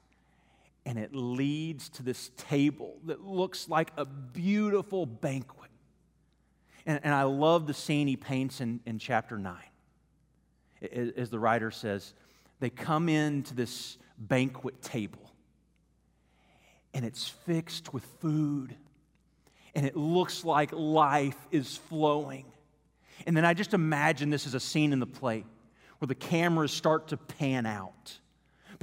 and 0.86 1.00
it 1.00 1.16
leads 1.16 1.90
to 1.90 2.04
this 2.04 2.30
table 2.38 2.98
that 3.06 3.26
looks 3.26 3.68
like 3.68 3.92
a 3.98 4.06
beautiful 4.06 5.06
banquet. 5.06 5.72
And, 6.86 7.00
and 7.04 7.14
I 7.14 7.24
love 7.24 7.66
the 7.66 7.74
scene 7.74 8.08
he 8.08 8.16
paints 8.16 8.62
in, 8.62 8.80
in 8.86 9.00
chapter 9.00 9.38
9. 9.38 9.56
As 11.18 11.30
the 11.32 11.40
writer 11.40 11.72
says, 11.72 12.14
they 12.60 12.70
come 12.70 13.10
into 13.10 13.56
this 13.56 13.98
banquet 14.18 14.82
table, 14.82 15.32
and 16.94 17.04
it's 17.04 17.28
fixed 17.28 17.94
with 17.94 18.04
food, 18.22 18.76
and 19.74 19.86
it 19.86 19.98
looks 19.98 20.46
like 20.46 20.72
life 20.72 21.38
is 21.52 21.78
flowing. 21.78 22.46
And 23.26 23.36
then 23.36 23.46
I 23.46 23.54
just 23.54 23.74
imagine 23.74 24.30
this 24.30 24.46
is 24.46 24.54
a 24.54 24.60
scene 24.60 24.94
in 24.94 25.00
the 25.00 25.08
play 25.08 25.46
where 25.98 26.08
the 26.08 26.16
cameras 26.16 26.72
start 26.72 27.08
to 27.08 27.18
pan 27.18 27.66
out 27.66 28.20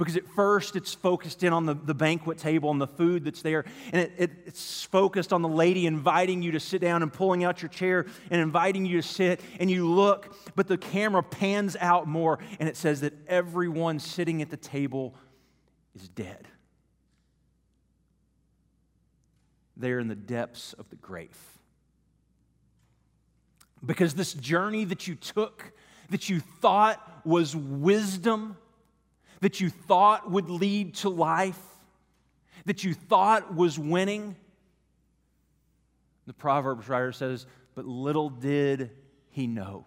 because 0.03 0.17
at 0.17 0.27
first 0.35 0.75
it's 0.75 0.93
focused 0.93 1.43
in 1.43 1.53
on 1.53 1.65
the, 1.65 1.73
the 1.73 1.93
banquet 1.93 2.37
table 2.37 2.69
and 2.71 2.81
the 2.81 2.87
food 2.87 3.23
that's 3.23 3.41
there. 3.41 3.63
And 3.93 4.01
it, 4.01 4.11
it, 4.17 4.31
it's 4.47 4.83
focused 4.83 5.31
on 5.31 5.41
the 5.41 5.47
lady 5.47 5.85
inviting 5.85 6.41
you 6.41 6.51
to 6.51 6.59
sit 6.59 6.81
down 6.81 7.03
and 7.03 7.13
pulling 7.13 7.45
out 7.45 7.61
your 7.61 7.69
chair 7.69 8.05
and 8.29 8.41
inviting 8.41 8.85
you 8.85 9.01
to 9.01 9.07
sit. 9.07 9.39
And 9.61 9.71
you 9.71 9.89
look, 9.89 10.35
but 10.57 10.67
the 10.67 10.77
camera 10.77 11.23
pans 11.23 11.77
out 11.79 12.05
more 12.05 12.39
and 12.59 12.67
it 12.67 12.75
says 12.75 12.99
that 12.99 13.13
everyone 13.29 13.97
sitting 13.97 14.41
at 14.41 14.49
the 14.49 14.57
table 14.57 15.15
is 15.95 16.09
dead. 16.09 16.49
They're 19.77 19.99
in 19.99 20.09
the 20.09 20.15
depths 20.15 20.73
of 20.73 20.89
the 20.89 20.97
grave. 20.97 21.37
Because 23.85 24.15
this 24.15 24.33
journey 24.33 24.83
that 24.83 25.07
you 25.07 25.15
took, 25.15 25.71
that 26.09 26.27
you 26.27 26.41
thought 26.41 27.21
was 27.23 27.55
wisdom, 27.55 28.57
that 29.43 29.59
you 29.59 29.69
thought 29.69 30.31
would 30.31 30.49
lead 30.49 30.95
to 30.95 31.09
life, 31.09 31.59
that 32.63 32.85
you 32.85 32.93
thought 32.93 33.53
was 33.53 33.77
winning. 33.77 34.37
The 36.27 36.33
Proverbs 36.33 36.87
writer 36.87 37.11
says, 37.11 37.45
But 37.75 37.85
little 37.85 38.29
did 38.29 38.91
he 39.31 39.47
know 39.47 39.85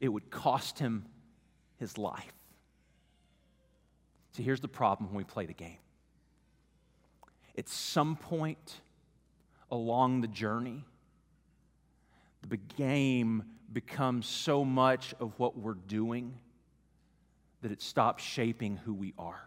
it 0.00 0.08
would 0.08 0.30
cost 0.30 0.80
him 0.80 1.06
his 1.78 1.96
life. 1.96 2.32
See, 4.32 4.42
here's 4.42 4.60
the 4.60 4.66
problem 4.66 5.10
when 5.10 5.18
we 5.18 5.24
play 5.24 5.46
the 5.46 5.54
game. 5.54 5.78
At 7.56 7.68
some 7.68 8.16
point 8.16 8.80
along 9.70 10.22
the 10.22 10.28
journey, 10.28 10.84
the 12.48 12.56
game 12.56 13.44
becomes 13.72 14.26
so 14.26 14.64
much 14.64 15.14
of 15.20 15.38
what 15.38 15.56
we're 15.56 15.74
doing 15.74 16.34
that 17.66 17.72
it 17.72 17.82
stops 17.82 18.22
shaping 18.22 18.76
who 18.76 18.94
we 18.94 19.12
are. 19.18 19.42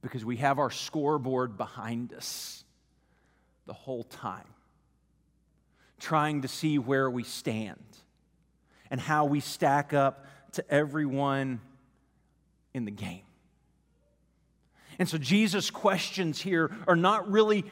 Because 0.00 0.24
we 0.24 0.38
have 0.38 0.58
our 0.58 0.70
scoreboard 0.70 1.58
behind 1.58 2.14
us 2.14 2.64
the 3.66 3.74
whole 3.74 4.04
time, 4.04 4.46
trying 6.00 6.40
to 6.40 6.48
see 6.48 6.78
where 6.78 7.10
we 7.10 7.24
stand 7.24 7.84
and 8.90 8.98
how 8.98 9.26
we 9.26 9.40
stack 9.40 9.92
up 9.92 10.24
to 10.52 10.64
everyone 10.72 11.60
in 12.72 12.86
the 12.86 12.90
game. 12.90 13.26
And 14.98 15.06
so 15.06 15.18
Jesus' 15.18 15.68
questions 15.70 16.40
here 16.40 16.74
are 16.88 16.96
not 16.96 17.30
really 17.30 17.66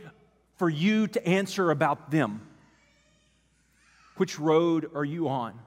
for 0.57 0.68
you 0.68 1.07
to 1.07 1.27
answer 1.27 1.71
about 1.71 2.11
them. 2.11 2.47
Which 4.16 4.38
road 4.38 4.90
are 4.94 5.05
you 5.05 5.29
on? 5.29 5.59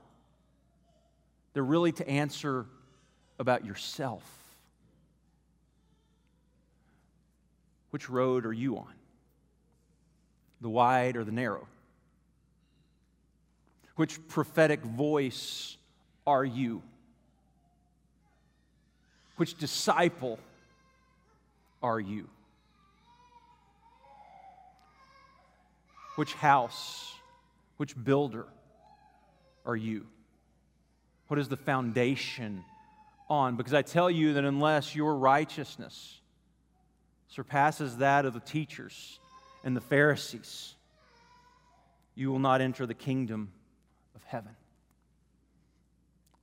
They're 1.53 1.63
really 1.63 1.91
to 1.93 2.07
answer 2.07 2.65
about 3.39 3.65
yourself. 3.65 4.23
Which 7.89 8.09
road 8.09 8.45
are 8.45 8.53
you 8.53 8.77
on? 8.77 8.93
The 10.61 10.69
wide 10.69 11.15
or 11.15 11.23
the 11.23 11.31
narrow? 11.31 11.67
Which 13.95 14.25
prophetic 14.27 14.81
voice 14.83 15.77
are 16.27 16.43
you? 16.43 16.81
Which 19.37 19.57
disciple 19.57 20.39
are 21.81 21.99
you? 21.99 22.27
Which 26.15 26.33
house 26.33 27.14
which 27.77 27.95
builder 28.01 28.47
are 29.65 29.75
you? 29.75 30.07
What 31.27 31.39
is 31.39 31.49
the 31.49 31.57
foundation 31.57 32.63
on? 33.29 33.55
Because 33.55 33.73
I 33.73 33.81
tell 33.81 34.09
you 34.09 34.33
that 34.33 34.45
unless 34.45 34.95
your 34.95 35.15
righteousness 35.15 36.19
surpasses 37.27 37.97
that 37.97 38.25
of 38.25 38.33
the 38.33 38.39
teachers 38.39 39.19
and 39.63 39.75
the 39.75 39.81
Pharisees, 39.81 40.75
you 42.13 42.31
will 42.31 42.39
not 42.39 42.61
enter 42.61 42.85
the 42.85 42.93
kingdom 42.93 43.51
of 44.15 44.23
heaven. 44.23 44.55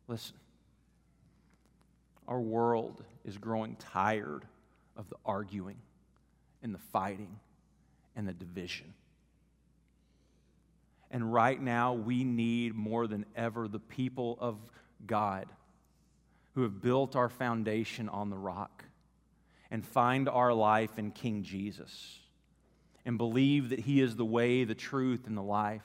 Listen, 0.09 0.37
our 2.29 2.41
world 2.41 3.03
is 3.25 3.39
growing 3.39 3.77
tired 3.77 4.45
of 4.97 5.09
the 5.09 5.17
arguing 5.25 5.77
and 6.63 6.75
the 6.75 6.81
fighting 6.93 7.39
and 8.17 8.29
the 8.29 8.33
division. 8.33 8.93
And 11.13 11.31
right 11.31 11.61
now, 11.61 11.93
we 11.93 12.25
need 12.25 12.75
more 12.75 13.07
than 13.07 13.27
ever 13.37 13.69
the 13.69 13.79
people 13.79 14.39
of 14.41 14.57
God 15.07 15.47
who 16.55 16.63
have 16.63 16.81
built 16.81 17.15
our 17.15 17.29
foundation 17.29 18.09
on 18.09 18.31
the 18.31 18.37
rock 18.37 18.85
and 19.71 19.85
find 19.85 20.29
our 20.29 20.55
life 20.55 20.99
in 20.99 21.11
King 21.11 21.43
Jesus 21.43 22.19
and 23.05 23.19
believe 23.19 23.69
that 23.69 23.81
He 23.81 24.01
is 24.01 24.17
the 24.17 24.25
way, 24.25 24.65
the 24.65 24.75
truth, 24.75 25.27
and 25.27 25.37
the 25.37 25.43
life, 25.43 25.85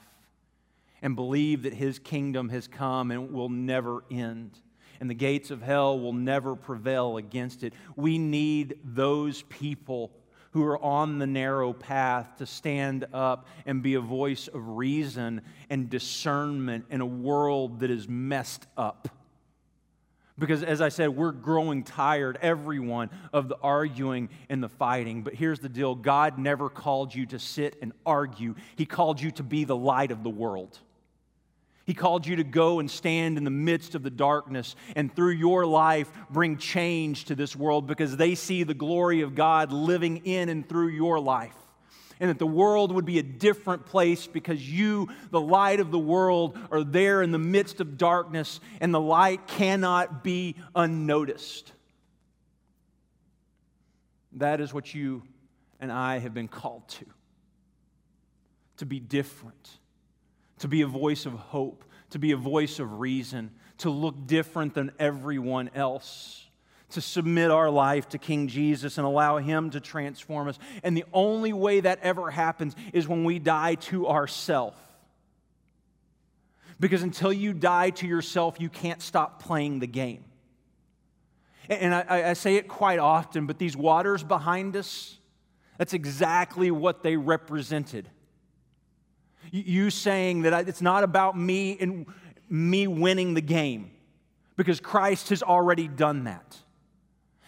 and 1.02 1.16
believe 1.16 1.64
that 1.64 1.74
His 1.74 2.00
kingdom 2.00 2.48
has 2.50 2.68
come 2.68 3.12
and 3.12 3.34
will 3.34 3.50
never 3.50 4.04
end, 4.10 4.52
and 5.00 5.10
the 5.10 5.16
gates 5.16 5.52
of 5.52 5.62
hell 5.62 6.00
will 6.00 6.14
never 6.14 6.56
prevail 6.56 7.18
against 7.18 7.64
it. 7.64 7.74
We 7.96 8.18
need 8.18 8.80
those 8.84 9.42
people 9.44 10.12
who 10.58 10.64
are 10.64 10.84
on 10.84 11.20
the 11.20 11.28
narrow 11.28 11.72
path 11.72 12.38
to 12.40 12.46
stand 12.48 13.06
up 13.14 13.46
and 13.68 13.84
be 13.84 13.94
a 13.94 14.02
voice 14.02 14.48
of 14.48 14.70
reason 14.70 15.40
and 15.70 15.88
discernment 15.88 16.86
in 16.90 17.00
a 17.00 17.06
world 17.06 17.82
that 17.82 17.92
is 17.92 18.10
messed 18.10 18.66
up. 18.76 19.08
Because, 20.40 20.64
as 20.64 20.82
I 20.82 20.90
said, 20.90 21.10
we're 21.10 21.32
growing 21.32 21.84
tired, 21.84 22.40
everyone, 22.42 23.12
of 23.32 23.50
the 23.50 23.58
arguing 23.62 24.30
and 24.50 24.64
the 24.64 24.70
fighting. 24.70 25.22
But 25.22 25.36
here's 25.36 25.60
the 25.60 25.70
deal 25.70 25.94
God 25.94 26.40
never 26.40 26.70
called 26.70 27.14
you 27.14 27.28
to 27.28 27.38
sit 27.38 27.78
and 27.84 27.94
argue, 28.04 28.56
He 28.78 28.88
called 28.88 29.22
you 29.22 29.30
to 29.32 29.44
be 29.44 29.64
the 29.64 29.78
light 29.78 30.10
of 30.10 30.24
the 30.24 30.32
world. 30.32 30.80
He 31.88 31.94
called 31.94 32.28
you 32.28 32.36
to 32.36 32.44
go 32.44 32.82
and 32.82 32.92
stand 32.92 33.38
in 33.38 33.46
the 33.46 33.50
midst 33.50 33.96
of 33.96 34.04
the 34.04 34.10
darkness 34.10 34.76
and 34.98 35.16
through 35.16 35.32
your 35.32 35.66
life 35.66 36.12
bring 36.30 36.58
change 36.58 37.26
to 37.26 37.36
this 37.36 37.56
world 37.56 37.88
because 37.88 38.18
they 38.18 38.36
see 38.36 38.64
the 38.64 38.74
glory 38.74 39.22
of 39.22 39.36
God 39.36 39.72
living 39.72 40.18
in 40.26 40.50
and 40.50 40.68
through 40.68 40.90
your 40.90 41.18
life. 41.18 41.56
And 42.20 42.30
that 42.30 42.40
the 42.40 42.46
world 42.46 42.92
would 42.92 43.06
be 43.06 43.20
a 43.20 43.24
different 43.24 43.86
place 43.86 44.28
because 44.28 44.70
you, 44.70 45.08
the 45.32 45.40
light 45.40 45.80
of 45.80 45.92
the 45.92 46.00
world, 46.00 46.60
are 46.72 46.84
there 46.84 47.22
in 47.22 47.32
the 47.32 47.40
midst 47.40 47.80
of 47.80 47.98
darkness 47.98 48.60
and 48.82 48.94
the 48.94 49.00
light 49.00 49.48
cannot 49.48 50.26
be 50.26 50.56
unnoticed. 50.76 51.72
That 54.34 54.60
is 54.60 54.74
what 54.74 54.94
you 54.94 55.24
and 55.80 55.90
I 55.90 56.18
have 56.18 56.34
been 56.34 56.50
called 56.50 56.90
to 56.90 57.06
to 58.78 58.86
be 58.86 59.00
different 59.00 59.77
to 60.60 60.68
be 60.68 60.82
a 60.82 60.88
voice 60.88 61.26
of 61.26 61.34
hope, 61.34 61.84
to 62.12 62.20
be 62.20 62.32
a 62.32 62.38
voice 62.38 62.80
of 62.80 63.00
reason, 63.00 63.52
to 63.80 63.90
look 63.90 64.28
different 64.28 64.74
than 64.74 64.92
everyone 65.00 65.70
else, 65.76 66.46
to 66.92 67.02
submit 67.02 67.52
our 67.52 67.70
life 67.70 68.10
to 68.10 68.18
King 68.18 68.48
Jesus 68.48 68.98
and 68.98 69.06
allow 69.06 69.38
Him 69.38 69.70
to 69.72 69.80
transform 69.80 70.48
us. 70.48 70.58
And 70.84 70.96
the 70.96 71.06
only 71.14 71.54
way 71.54 71.82
that 71.82 72.00
ever 72.02 72.32
happens 72.32 72.76
is 72.94 73.08
when 73.08 73.24
we 73.24 73.40
die 73.40 73.76
to 73.76 74.08
ourself. 74.08 74.76
Because 76.80 77.04
until 77.04 77.34
you 77.34 77.54
die 77.54 77.90
to 77.92 78.08
yourself, 78.08 78.60
you 78.60 78.70
can't 78.70 79.02
stop 79.02 79.42
playing 79.42 79.80
the 79.80 79.88
game. 79.88 80.24
And 81.70 81.94
I, 81.94 82.30
I, 82.30 82.34
say 82.34 82.56
it 82.56 82.70
quite 82.70 83.00
often, 83.00 83.46
but 83.46 83.58
these 83.58 83.76
waters 83.76 84.24
behind 84.24 84.78
us, 84.78 85.18
that's 85.78 85.94
exactly 85.94 86.72
what 86.72 87.04
they 87.04 87.18
represented. 87.18 88.10
You 89.52 89.90
saying 89.90 90.44
that 90.44 90.68
it's 90.68 90.82
not 90.82 91.04
about 91.04 91.38
me 91.38 91.78
and 91.80 92.06
me 92.50 92.88
winning 92.88 93.34
the 93.34 93.42
game, 93.42 93.92
because 94.56 94.80
Christ 94.80 95.30
has 95.30 95.44
already 95.44 95.88
done 95.88 96.26
that 96.26 96.58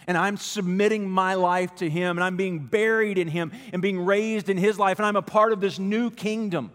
and 0.10 0.18
I'm 0.18 0.38
submitting 0.38 1.08
my 1.08 1.36
life 1.36 1.76
to 1.76 1.90
Him, 1.90 2.18
and 2.18 2.24
I'm 2.24 2.36
being 2.36 2.66
buried 2.66 3.20
in 3.20 3.28
Him 3.28 3.52
and 3.72 3.80
being 3.80 4.04
raised 4.04 4.50
in 4.50 4.58
His 4.58 4.80
life, 4.80 4.98
and 4.98 5.06
I'm 5.06 5.16
a 5.16 5.22
part 5.22 5.54
of 5.54 5.62
this 5.62 5.78
new 5.78 6.10
kingdom. 6.10 6.72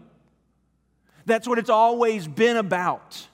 That's 1.25 1.45
what 1.45 1.59
it's 1.59 1.69
always 1.69 2.29
been 2.29 2.55
about. 2.55 3.27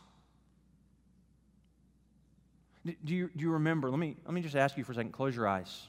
Do 2.84 3.14
you, 3.14 3.30
do 3.36 3.44
you 3.44 3.52
remember? 3.52 3.92
Let 3.92 4.00
me, 4.00 4.16
let 4.26 4.34
me 4.34 4.42
just 4.42 4.56
ask 4.56 4.76
you 4.76 4.84
for 4.84 4.92
a 4.92 4.96
second. 4.96 5.12
Close 5.12 5.36
your 5.36 5.48
eyes. 5.48 5.88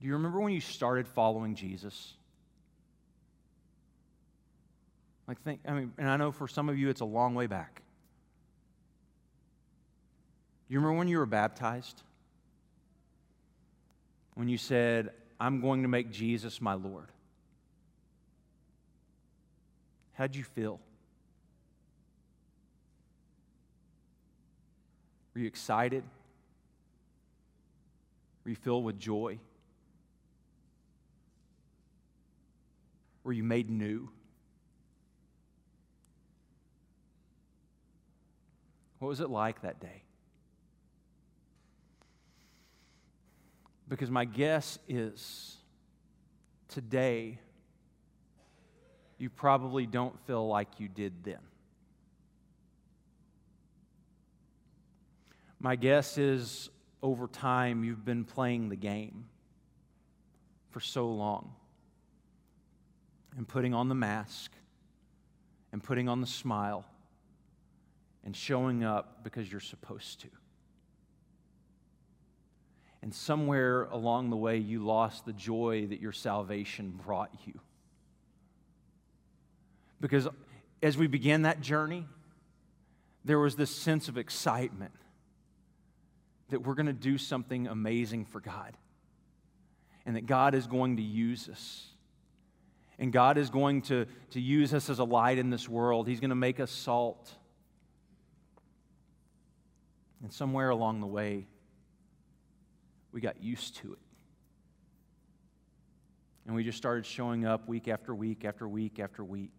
Do 0.00 0.06
you 0.06 0.14
remember 0.14 0.40
when 0.40 0.54
you 0.54 0.60
started 0.62 1.06
following 1.06 1.54
Jesus? 1.54 2.14
Like, 5.26 5.40
think, 5.42 5.60
I 5.66 5.72
mean, 5.72 5.92
and 5.96 6.08
I 6.08 6.16
know 6.16 6.32
for 6.32 6.46
some 6.46 6.68
of 6.68 6.78
you 6.78 6.90
it's 6.90 7.00
a 7.00 7.06
long 7.06 7.34
way 7.34 7.46
back. 7.46 7.82
You 10.68 10.78
remember 10.78 10.98
when 10.98 11.08
you 11.08 11.18
were 11.18 11.26
baptized? 11.26 12.02
When 14.34 14.48
you 14.48 14.58
said, 14.58 15.10
I'm 15.40 15.60
going 15.60 15.82
to 15.82 15.88
make 15.88 16.10
Jesus 16.10 16.60
my 16.60 16.74
Lord. 16.74 17.08
How'd 20.14 20.34
you 20.34 20.44
feel? 20.44 20.80
Were 25.34 25.40
you 25.40 25.46
excited? 25.46 26.04
Were 28.44 28.50
you 28.50 28.56
filled 28.56 28.84
with 28.84 28.98
joy? 28.98 29.38
Were 33.24 33.32
you 33.32 33.42
made 33.42 33.70
new? 33.70 34.10
What 39.04 39.10
was 39.10 39.20
it 39.20 39.28
like 39.28 39.60
that 39.60 39.80
day? 39.80 40.02
Because 43.86 44.10
my 44.10 44.24
guess 44.24 44.78
is 44.88 45.58
today, 46.68 47.38
you 49.18 49.28
probably 49.28 49.84
don't 49.84 50.18
feel 50.26 50.48
like 50.48 50.80
you 50.80 50.88
did 50.88 51.22
then. 51.22 51.40
My 55.60 55.76
guess 55.76 56.16
is 56.16 56.70
over 57.02 57.26
time 57.26 57.84
you've 57.84 58.06
been 58.06 58.24
playing 58.24 58.70
the 58.70 58.76
game 58.76 59.26
for 60.70 60.80
so 60.80 61.10
long 61.10 61.52
and 63.36 63.46
putting 63.46 63.74
on 63.74 63.90
the 63.90 63.94
mask 63.94 64.50
and 65.72 65.82
putting 65.82 66.08
on 66.08 66.22
the 66.22 66.26
smile 66.26 66.86
and 68.24 68.34
showing 68.34 68.82
up 68.82 69.22
because 69.22 69.50
you're 69.50 69.60
supposed 69.60 70.20
to. 70.22 70.28
And 73.02 73.14
somewhere 73.14 73.84
along 73.84 74.30
the 74.30 74.36
way, 74.36 74.56
you 74.56 74.82
lost 74.82 75.26
the 75.26 75.34
joy 75.34 75.86
that 75.88 76.00
your 76.00 76.12
salvation 76.12 76.98
brought 77.04 77.30
you. 77.44 77.60
Because 80.00 80.26
as 80.82 80.96
we 80.96 81.06
began 81.06 81.42
that 81.42 81.60
journey, 81.60 82.06
there 83.24 83.38
was 83.38 83.56
this 83.56 83.70
sense 83.70 84.08
of 84.08 84.16
excitement 84.16 84.92
that 86.48 86.60
we're 86.60 86.74
going 86.74 86.86
to 86.86 86.92
do 86.92 87.18
something 87.18 87.66
amazing 87.66 88.24
for 88.24 88.40
God 88.40 88.76
and 90.06 90.16
that 90.16 90.26
God 90.26 90.54
is 90.54 90.66
going 90.66 90.96
to 90.96 91.02
use 91.02 91.48
us. 91.48 91.86
And 92.98 93.12
God 93.12 93.38
is 93.38 93.50
going 93.50 93.82
to, 93.82 94.06
to 94.30 94.40
use 94.40 94.72
us 94.72 94.88
as 94.88 94.98
a 94.98 95.04
light 95.04 95.38
in 95.38 95.50
this 95.50 95.68
world. 95.68 96.06
He's 96.06 96.20
going 96.20 96.30
to 96.30 96.36
make 96.36 96.60
us 96.60 96.70
salt. 96.70 97.30
And 100.24 100.32
somewhere 100.32 100.70
along 100.70 101.02
the 101.02 101.06
way, 101.06 101.46
we 103.12 103.20
got 103.20 103.42
used 103.42 103.76
to 103.76 103.92
it. 103.92 103.98
And 106.46 106.56
we 106.56 106.64
just 106.64 106.78
started 106.78 107.04
showing 107.04 107.44
up 107.44 107.68
week 107.68 107.88
after 107.88 108.14
week 108.14 108.46
after 108.46 108.66
week 108.66 108.98
after 108.98 109.22
week. 109.22 109.52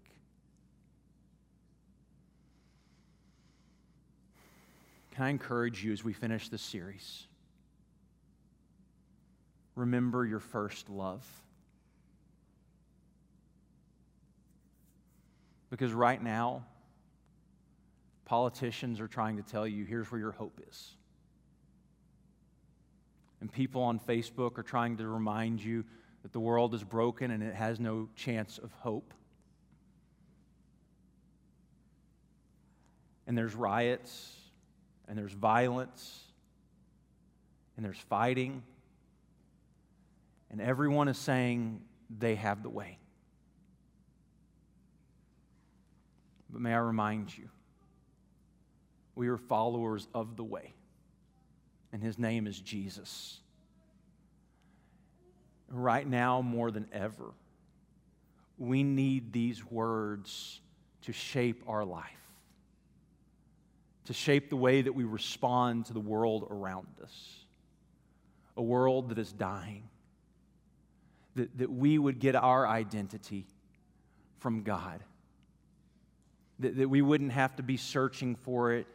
Can 5.11 5.25
I 5.25 5.29
encourage 5.29 5.83
you 5.83 5.93
as 5.93 6.03
we 6.03 6.13
finish 6.13 6.49
this 6.49 6.63
series? 6.63 7.27
Remember 9.75 10.25
your 10.25 10.39
first 10.39 10.89
love. 10.89 11.23
Because 15.69 15.93
right 15.93 16.21
now, 16.21 16.65
politicians 18.25 18.99
are 18.99 19.07
trying 19.07 19.37
to 19.37 19.43
tell 19.43 19.67
you 19.67 19.85
here's 19.85 20.11
where 20.11 20.19
your 20.19 20.31
hope 20.31 20.59
is 20.67 20.95
and 23.45 23.51
people 23.51 23.83
on 23.83 23.99
Facebook 23.99 24.57
are 24.57 24.63
trying 24.63 24.97
to 24.97 25.07
remind 25.07 25.63
you 25.63 25.83
that 26.23 26.33
the 26.33 26.39
world 26.39 26.73
is 26.73 26.83
broken 26.83 27.29
and 27.29 27.43
it 27.43 27.53
has 27.53 27.79
no 27.79 28.09
chance 28.15 28.57
of 28.57 28.71
hope. 28.79 29.13
And 33.27 33.37
there's 33.37 33.53
riots, 33.53 34.35
and 35.07 35.15
there's 35.15 35.33
violence, 35.33 36.23
and 37.77 37.85
there's 37.85 37.99
fighting, 37.99 38.63
and 40.49 40.59
everyone 40.59 41.07
is 41.07 41.17
saying 41.19 41.81
they 42.17 42.33
have 42.33 42.63
the 42.63 42.69
way. 42.69 42.97
But 46.49 46.61
may 46.61 46.73
I 46.73 46.77
remind 46.77 47.35
you, 47.37 47.49
we 49.15 49.27
are 49.27 49.37
followers 49.37 50.07
of 50.13 50.35
the 50.35 50.43
way 50.43 50.73
and 51.95 52.03
his 52.03 52.19
name 52.19 52.45
is 52.45 52.59
Jesus. 52.59 53.39
Right 55.69 56.05
now, 56.05 56.41
more 56.41 56.69
than 56.69 56.89
ever, 56.91 57.31
we 58.57 58.83
need 58.83 59.31
these 59.31 59.63
words 59.65 60.59
to 61.03 61.13
shape 61.13 61.63
our 61.69 61.85
life, 61.85 62.03
to 64.07 64.13
shape 64.13 64.49
the 64.49 64.57
way 64.57 64.81
that 64.81 64.91
we 64.91 65.05
respond 65.05 65.85
to 65.85 65.93
the 65.93 66.01
world 66.01 66.45
around 66.51 66.87
us, 67.01 67.45
a 68.57 68.61
world 68.61 69.07
that 69.07 69.17
is 69.17 69.31
dying, 69.31 69.83
that, 71.35 71.57
that 71.57 71.71
we 71.71 71.97
would 71.97 72.19
get 72.19 72.35
our 72.35 72.67
identity 72.67 73.45
from 74.39 74.63
God, 74.63 75.01
that, 76.59 76.75
that 76.75 76.89
we 76.89 77.01
wouldn't 77.01 77.31
have 77.31 77.55
to 77.55 77.63
be 77.63 77.77
searching 77.77 78.35
for 78.35 78.73
it 78.73 78.85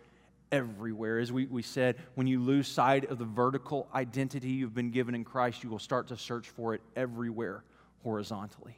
everywhere. 0.52 1.18
As 1.18 1.32
we, 1.32 1.46
we 1.46 1.62
said, 1.62 1.96
when 2.14 2.26
you 2.26 2.40
lose 2.40 2.68
sight 2.68 3.10
of 3.10 3.18
the 3.18 3.24
vertical 3.24 3.88
identity 3.94 4.48
you've 4.48 4.74
been 4.74 4.90
given 4.90 5.14
in 5.14 5.24
Christ, 5.24 5.62
you 5.62 5.70
will 5.70 5.78
start 5.78 6.08
to 6.08 6.16
search 6.16 6.48
for 6.48 6.74
it 6.74 6.82
everywhere 6.96 7.64
horizontally. 8.02 8.76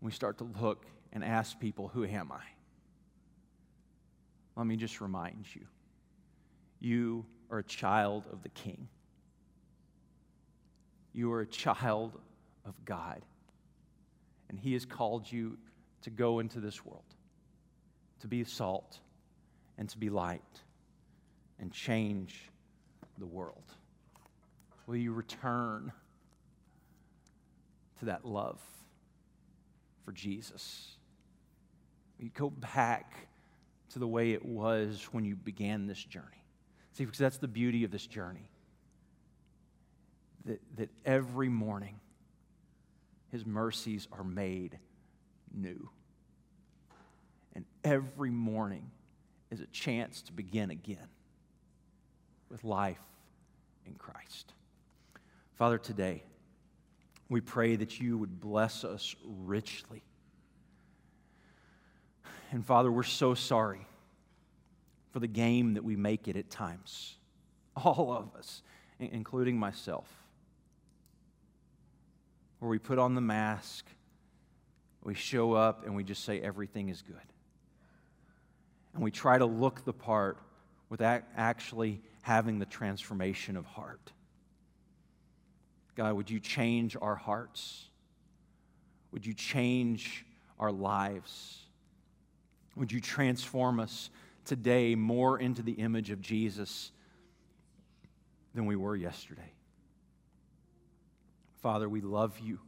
We 0.00 0.12
start 0.12 0.38
to 0.38 0.44
look 0.60 0.86
and 1.12 1.24
ask 1.24 1.58
people, 1.58 1.88
Who 1.88 2.04
am 2.04 2.30
I? 2.32 2.42
Let 4.56 4.66
me 4.66 4.76
just 4.76 5.00
remind 5.00 5.46
you 5.54 5.66
you 6.80 7.26
are 7.50 7.58
a 7.58 7.64
child 7.64 8.24
of 8.32 8.42
the 8.42 8.48
King, 8.50 8.88
you 11.12 11.32
are 11.32 11.40
a 11.40 11.46
child 11.46 12.18
of 12.64 12.74
God. 12.84 13.22
And 14.48 14.58
He 14.58 14.74
has 14.74 14.84
called 14.84 15.30
you 15.30 15.58
to 16.02 16.10
go 16.10 16.38
into 16.38 16.60
this 16.60 16.84
world, 16.84 17.02
to 18.20 18.28
be 18.28 18.44
salt 18.44 19.00
and 19.78 19.88
to 19.88 19.98
be 19.98 20.10
light 20.10 20.42
and 21.58 21.72
change 21.72 22.50
the 23.18 23.26
world? 23.26 23.64
Will 24.86 24.96
you 24.96 25.12
return 25.12 25.92
to 27.98 28.04
that 28.06 28.24
love 28.24 28.60
for 30.04 30.12
Jesus? 30.12 30.96
Will 32.18 32.26
you 32.26 32.30
go 32.34 32.50
back 32.50 33.28
to 33.90 33.98
the 33.98 34.06
way 34.06 34.32
it 34.32 34.44
was 34.44 35.08
when 35.12 35.24
you 35.24 35.36
began 35.36 35.86
this 35.86 36.02
journey? 36.02 36.44
See, 36.92 37.04
because 37.04 37.18
that's 37.18 37.38
the 37.38 37.48
beauty 37.48 37.84
of 37.84 37.90
this 37.90 38.06
journey. 38.06 38.50
That, 40.46 40.60
that 40.76 40.90
every 41.04 41.48
morning, 41.48 41.98
his 43.32 43.44
mercies 43.44 44.06
are 44.12 44.24
made 44.24 44.78
new. 45.52 45.90
And 47.54 47.64
every 47.84 48.30
morning, 48.30 48.90
is 49.50 49.60
a 49.60 49.66
chance 49.66 50.22
to 50.22 50.32
begin 50.32 50.70
again 50.70 51.08
with 52.50 52.64
life 52.64 53.00
in 53.86 53.94
Christ. 53.94 54.52
Father, 55.54 55.78
today, 55.78 56.22
we 57.28 57.40
pray 57.40 57.76
that 57.76 58.00
you 58.00 58.18
would 58.18 58.40
bless 58.40 58.84
us 58.84 59.14
richly. 59.24 60.02
And 62.52 62.64
Father, 62.64 62.90
we're 62.92 63.02
so 63.02 63.34
sorry 63.34 63.86
for 65.10 65.18
the 65.18 65.26
game 65.26 65.74
that 65.74 65.84
we 65.84 65.96
make 65.96 66.28
it 66.28 66.36
at 66.36 66.50
times. 66.50 67.16
All 67.76 68.12
of 68.12 68.38
us, 68.38 68.62
including 68.98 69.58
myself. 69.58 70.08
Where 72.58 72.70
we 72.70 72.78
put 72.78 72.98
on 72.98 73.14
the 73.14 73.20
mask, 73.20 73.86
we 75.02 75.14
show 75.14 75.52
up, 75.52 75.84
and 75.84 75.94
we 75.94 76.04
just 76.04 76.24
say 76.24 76.40
everything 76.40 76.88
is 76.88 77.02
good. 77.02 77.16
And 78.96 79.04
we 79.04 79.10
try 79.10 79.36
to 79.36 79.44
look 79.44 79.84
the 79.84 79.92
part 79.92 80.38
without 80.88 81.22
actually 81.36 82.00
having 82.22 82.58
the 82.58 82.64
transformation 82.64 83.58
of 83.58 83.66
heart. 83.66 84.10
God, 85.96 86.14
would 86.14 86.30
you 86.30 86.40
change 86.40 86.96
our 87.00 87.14
hearts? 87.14 87.84
Would 89.12 89.26
you 89.26 89.34
change 89.34 90.24
our 90.58 90.72
lives? 90.72 91.58
Would 92.74 92.90
you 92.90 93.02
transform 93.02 93.80
us 93.80 94.08
today 94.46 94.94
more 94.94 95.38
into 95.38 95.60
the 95.60 95.72
image 95.72 96.10
of 96.10 96.22
Jesus 96.22 96.90
than 98.54 98.64
we 98.64 98.76
were 98.76 98.96
yesterday? 98.96 99.52
Father, 101.60 101.86
we 101.86 102.00
love 102.00 102.38
you. 102.38 102.60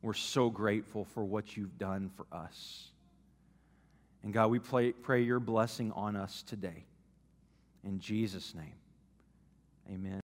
We're 0.00 0.14
so 0.14 0.48
grateful 0.48 1.06
for 1.06 1.24
what 1.24 1.56
you've 1.56 1.76
done 1.76 2.12
for 2.16 2.26
us. 2.30 2.92
And 4.24 4.32
God, 4.32 4.50
we 4.50 4.58
pray, 4.58 4.92
pray 4.92 5.22
your 5.22 5.38
blessing 5.38 5.92
on 5.92 6.16
us 6.16 6.42
today. 6.42 6.86
In 7.84 8.00
Jesus' 8.00 8.54
name, 8.54 8.72
amen. 9.92 10.22